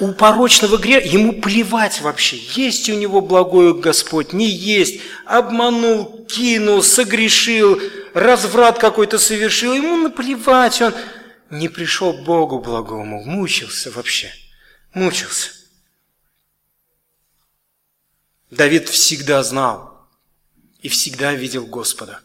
[0.00, 6.82] у порочного греха, ему плевать вообще, есть у него благой Господь, не есть, обманул, кинул,
[6.82, 7.80] согрешил,
[8.14, 10.94] разврат какой-то совершил, ему наплевать, он
[11.50, 14.32] не пришел к Богу благому, мучился вообще,
[14.94, 15.50] мучился.
[18.50, 20.08] Давид всегда знал
[20.80, 22.20] и всегда видел Господа.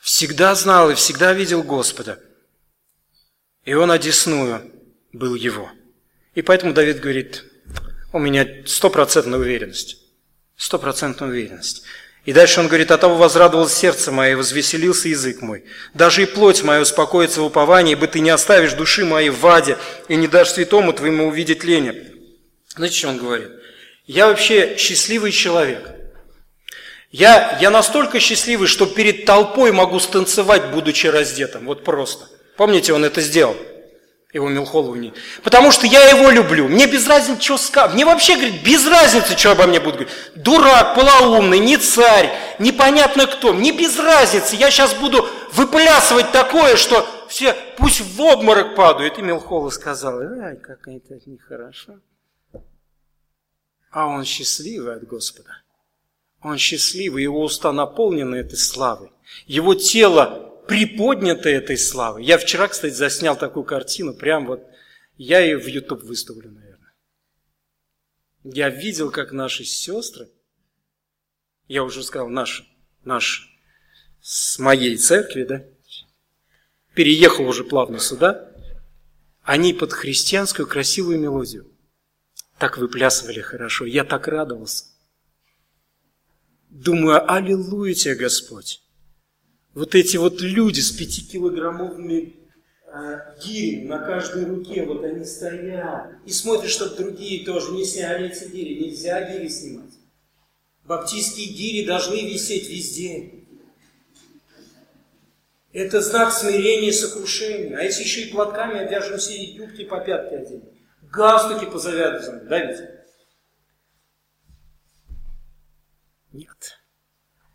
[0.00, 2.18] Всегда знал и всегда видел Господа.
[3.64, 4.72] И он одесную
[5.12, 5.70] был его.
[6.34, 7.44] И поэтому Давид говорит,
[8.12, 9.98] у меня стопроцентная уверенность.
[10.56, 11.82] Стопроцентная уверенность.
[12.28, 15.64] И дальше он говорит, от того возрадовалось сердце мое, возвеселился язык мой.
[15.94, 19.78] Даже и плоть моя успокоится в уповании, ибо ты не оставишь души моей в ваде,
[20.08, 21.94] и не дашь святому твоему увидеть лени.
[22.76, 23.48] Знаете, что он говорит?
[24.04, 25.88] Я вообще счастливый человек.
[27.10, 31.64] Я, я настолько счастливый, что перед толпой могу станцевать, будучи раздетым.
[31.64, 32.26] Вот просто.
[32.58, 33.56] Помните, он это сделал?
[34.32, 35.14] Его Милхолову не.
[35.42, 36.68] Потому что я его люблю.
[36.68, 37.94] Мне без разницы, что скажут.
[37.94, 40.14] Мне вообще, говорит, без разницы, что обо мне будут говорить.
[40.34, 43.54] Дурак, полоумный, не царь, непонятно кто.
[43.54, 44.54] Мне без разницы.
[44.54, 49.18] Я сейчас буду выплясывать такое, что все пусть в обморок падают.
[49.18, 51.94] И Милхолов сказал, ай, как это нехорошо.
[53.90, 55.62] А он счастливый от Господа.
[56.42, 59.10] Он счастливый, его уста наполнены этой славой.
[59.46, 62.24] Его тело приподняты этой славой.
[62.24, 64.62] Я вчера, кстати, заснял такую картину, прям вот,
[65.16, 66.92] я ее в YouTube выставлю, наверное.
[68.44, 70.30] Я видел, как наши сестры,
[71.68, 72.68] я уже сказал, наши,
[73.02, 73.48] наши,
[74.20, 75.64] с моей церкви, да,
[76.94, 78.52] переехал уже плавно сюда,
[79.42, 81.72] они под христианскую красивую мелодию
[82.58, 84.84] так выплясывали хорошо, я так радовался.
[86.68, 88.82] Думаю, аллилуйя тебе, Господь
[89.74, 92.36] вот эти вот люди с пятикилограммовыми
[92.86, 98.30] э, гирями на каждой руке, вот они стоят и смотрят, чтобы другие тоже не сняли
[98.30, 98.84] эти гири.
[98.84, 99.92] Нельзя гири снимать.
[100.84, 103.44] Баптистские гири должны висеть везде.
[105.72, 107.76] Это знак смирения и сокрушения.
[107.76, 110.64] А если еще и платками обвяжем все юбки по пятке оденем.
[111.02, 112.80] Галстуки позавязываем, да ведь?
[116.32, 116.77] Нет.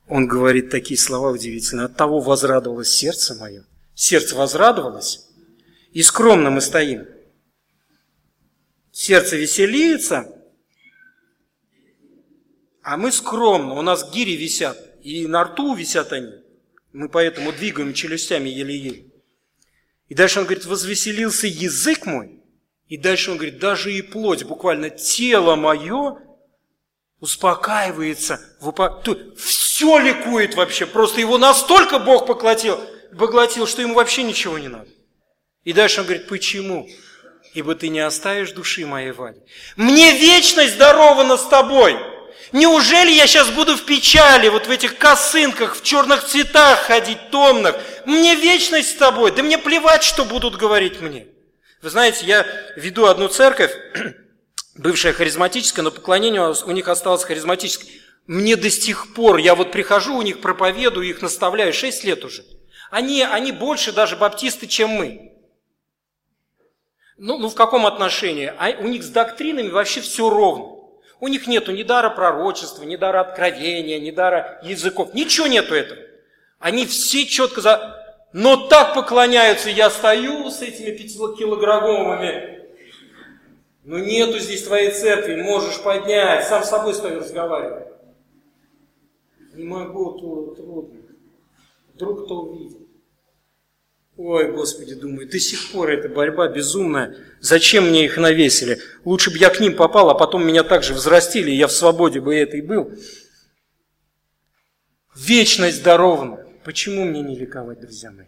[0.08, 1.86] Он говорит такие слова удивительные.
[1.86, 3.66] От того возрадовалось сердце мое.
[3.95, 5.28] Сердце возрадовалось,
[5.91, 7.06] и скромно мы стоим.
[8.91, 10.36] Сердце веселится,
[12.82, 13.76] а мы скромно.
[13.76, 16.34] У нас гири висят, и на рту висят они.
[16.91, 19.06] Мы поэтому двигаем челюстями еле-еле.
[20.10, 22.43] И дальше он говорит, возвеселился язык мой.
[22.88, 26.20] И дальше он говорит, даже и плоть, буквально тело мое
[27.24, 28.42] успокаивается.
[28.60, 29.02] Упо
[29.38, 30.86] все ликует вообще.
[30.86, 32.78] Просто его настолько Бог поглотил,
[33.18, 34.90] поглотил, что ему вообще ничего не надо.
[35.64, 36.86] И дальше он говорит, почему?
[37.54, 39.40] Ибо ты не оставишь души моей Ваде.
[39.78, 41.98] Мне вечность дарована с тобой.
[42.52, 47.78] Неужели я сейчас буду в печали, вот в этих косынках, в черных цветах ходить, томных?
[48.06, 49.32] Мне вечность с тобой.
[49.32, 51.28] Да мне плевать, что будут говорить мне.
[51.82, 52.46] Вы знаете, я
[52.76, 53.72] веду одну церковь,
[54.76, 57.90] бывшая харизматическая, но поклонение у них осталось харизматическое.
[58.26, 62.44] Мне до сих пор, я вот прихожу у них, проповедую, их наставляю, 6 лет уже.
[62.90, 65.34] Они, они больше даже баптисты, чем мы.
[67.18, 68.54] Ну, ну в каком отношении?
[68.58, 70.74] А у них с доктринами вообще все ровно.
[71.20, 75.14] У них нету ни дара пророчества, ни дара откровения, ни дара языков.
[75.14, 76.00] Ничего нету этого.
[76.60, 78.00] Они все четко за...
[78.32, 82.62] Но так поклоняются, я стою с этими пятикилограммовыми
[83.84, 87.88] ну нету здесь твоей церкви, можешь поднять, сам с собой стою разговаривать.
[89.54, 90.14] Не могу,
[90.56, 91.00] трудно.
[91.94, 92.84] Вдруг кто увидит.
[94.16, 97.18] Ой, Господи, думаю, до сих пор эта борьба безумная.
[97.40, 98.80] Зачем мне их навесили?
[99.06, 102.22] Лучше бы я к ним попал, а потом меня также взрастили, и я в свободе
[102.22, 102.92] бы этой был.
[105.16, 106.46] Вечность дарована.
[106.64, 108.28] Почему мне не ликовать, друзья мои?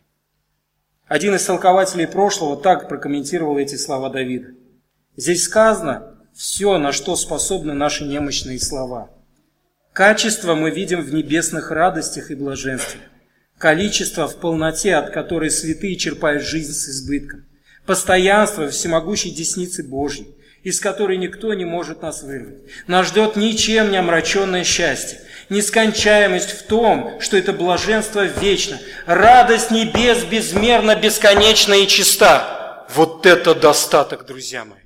[1.07, 4.64] Один из толкователей прошлого так прокомментировал эти слова Давида.
[5.17, 9.09] Здесь сказано все, на что способны наши немощные слова–
[9.95, 12.99] Качество мы видим в небесных радостях и блаженстве.
[13.57, 17.45] Количество в полноте, от которой святые черпают жизнь с избытком.
[17.85, 22.57] Постоянство в всемогущей деснице Божьей, из которой никто не может нас вырвать.
[22.87, 25.21] Нас ждет ничем не омраченное счастье.
[25.49, 28.77] Нескончаемость в том, что это блаженство вечно.
[29.05, 32.85] Радость небес безмерно бесконечна и чиста.
[32.93, 34.84] Вот это достаток, друзья мои.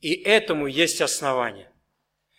[0.00, 1.70] И этому есть основание.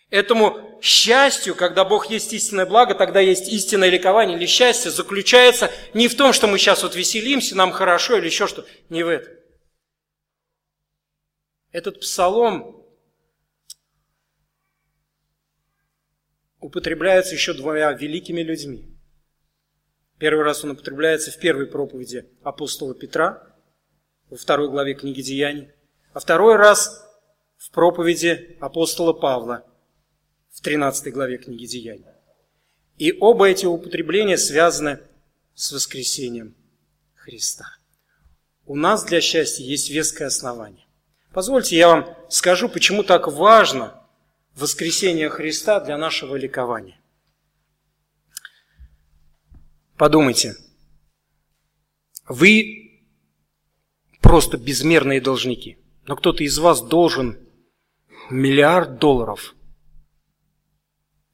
[0.08, 6.08] Этому счастью, когда Бог есть истинное благо, тогда есть истинное ликование или счастье, заключается не
[6.08, 9.32] в том, что мы сейчас вот веселимся, нам хорошо или еще что, не в этом.
[11.70, 12.84] Этот псалом
[16.58, 18.96] употребляется еще двумя великими людьми.
[20.18, 23.46] Первый раз он употребляется в первой проповеди апостола Петра,
[24.28, 25.70] во второй главе книги Деяний,
[26.12, 27.09] а второй раз
[27.60, 29.66] в проповеди апостола Павла
[30.50, 32.06] в 13 главе книги Деяний.
[32.96, 34.98] И оба эти употребления связаны
[35.54, 36.54] с воскресением
[37.14, 37.66] Христа.
[38.64, 40.86] У нас для счастья есть веское основание.
[41.34, 44.02] Позвольте, я вам скажу, почему так важно
[44.56, 46.98] воскресение Христа для нашего ликования.
[49.98, 50.56] Подумайте,
[52.26, 53.02] вы
[54.22, 57.49] просто безмерные должники, но кто-то из вас должен
[58.30, 59.54] миллиард долларов,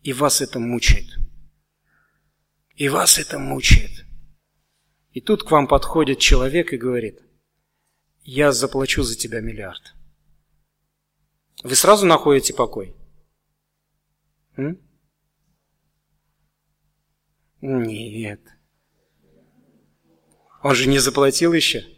[0.03, 1.19] и вас это мучает.
[2.75, 4.05] И вас это мучает.
[5.13, 7.23] И тут к вам подходит человек и говорит,
[8.23, 9.95] я заплачу за тебя миллиард.
[11.63, 12.95] Вы сразу находите покой?
[14.57, 14.79] М?
[17.61, 18.41] Нет.
[20.63, 21.96] Он же не заплатил еще.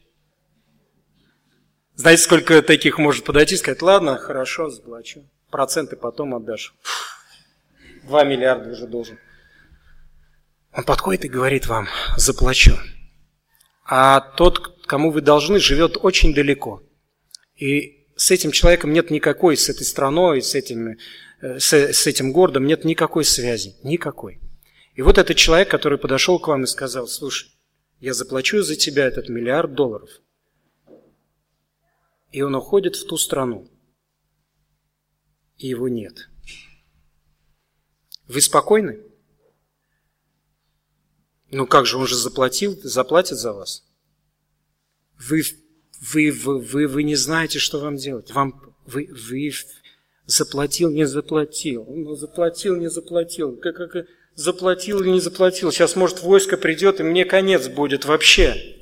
[1.98, 5.24] Знаете, сколько таких может подойти и сказать, ладно, хорошо, заплачу.
[5.50, 6.72] Проценты потом отдашь.
[8.04, 9.18] Два миллиарда уже должен.
[10.72, 12.76] Он подходит и говорит вам, заплачу.
[13.84, 16.84] А тот, кому вы должны, живет очень далеко.
[17.56, 20.98] И с этим человеком нет никакой, с этой страной, с этим,
[21.40, 23.74] э, с, с этим городом нет никакой связи.
[23.82, 24.38] Никакой.
[24.94, 27.48] И вот этот человек, который подошел к вам и сказал, слушай,
[27.98, 30.10] я заплачу за тебя этот миллиард долларов.
[32.30, 33.70] И он уходит в ту страну.
[35.56, 36.28] И его нет.
[38.26, 39.00] Вы спокойны?
[41.50, 43.84] Ну как же, он же заплатил, заплатит за вас.
[45.18, 45.42] Вы,
[46.00, 48.30] вы, вы, вы, вы не знаете, что вам делать.
[48.32, 49.50] Вам, вы, вы
[50.26, 51.86] заплатил, не заплатил.
[51.86, 53.56] Ну, заплатил, не заплатил.
[53.56, 55.72] Как, как, заплатил или не заплатил.
[55.72, 58.76] Сейчас, может, войско придет, и мне конец будет вообще.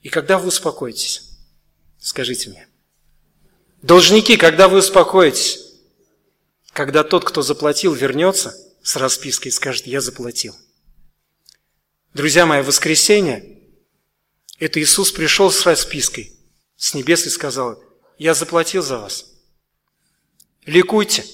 [0.00, 1.33] И когда вы успокоитесь?
[2.04, 2.68] Скажите мне.
[3.80, 5.58] Должники, когда вы успокоитесь?
[6.74, 10.54] Когда тот, кто заплатил, вернется с распиской и скажет, я заплатил.
[12.12, 13.58] Друзья мои, воскресенье–
[14.58, 16.36] это Иисус пришел с распиской
[16.76, 17.82] с небес и сказал,
[18.18, 19.24] я заплатил за вас.
[20.66, 21.24] Ликуйте.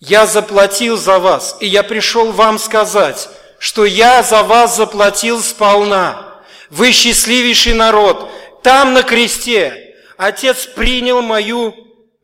[0.00, 3.28] Я заплатил за вас, и я пришел вам сказать,
[3.58, 6.42] что я за вас заплатил сполна.
[6.70, 8.32] Вы счастливейший народ.
[8.62, 11.74] Там на кресте Отец принял мою,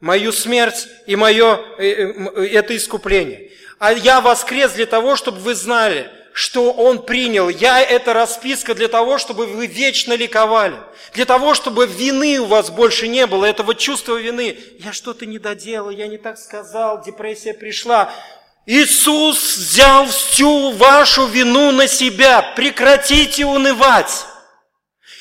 [0.00, 3.50] мою смерть и мое э, э, это искупление.
[3.78, 7.48] А я воскрес для того, чтобы вы знали– что Он принял.
[7.48, 10.76] Я– это расписка для того, чтобы вы вечно ликовали.
[11.12, 14.56] Для того, чтобы вины у вас больше не было, этого чувства вины.
[14.78, 18.14] Я что-то не доделал, я не так сказал, депрессия пришла.
[18.66, 22.52] Иисус взял всю вашу вину на себя.
[22.54, 24.24] Прекратите унывать.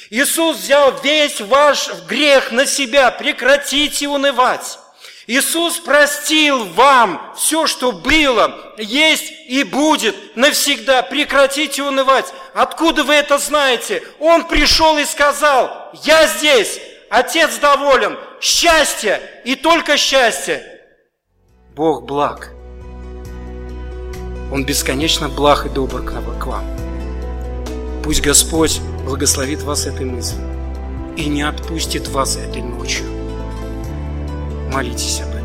[0.09, 3.11] Иисус взял весь ваш грех на себя.
[3.11, 4.79] Прекратите унывать.
[5.27, 11.01] Иисус простил вам все, что было, есть и будет навсегда.
[11.03, 12.33] Прекратите унывать.
[12.53, 14.03] Откуда вы это знаете?
[14.19, 16.79] Он пришел и сказал, я здесь,
[17.09, 20.63] Отец доволен, счастье и только счастье.
[21.75, 22.51] Бог благ.
[24.51, 26.65] Он бесконечно благ и добр к вам.
[28.03, 30.45] Пусть Господь благословит вас этой мыслью
[31.15, 33.05] и не отпустит вас этой ночью
[34.69, 35.36] молитесь об этом.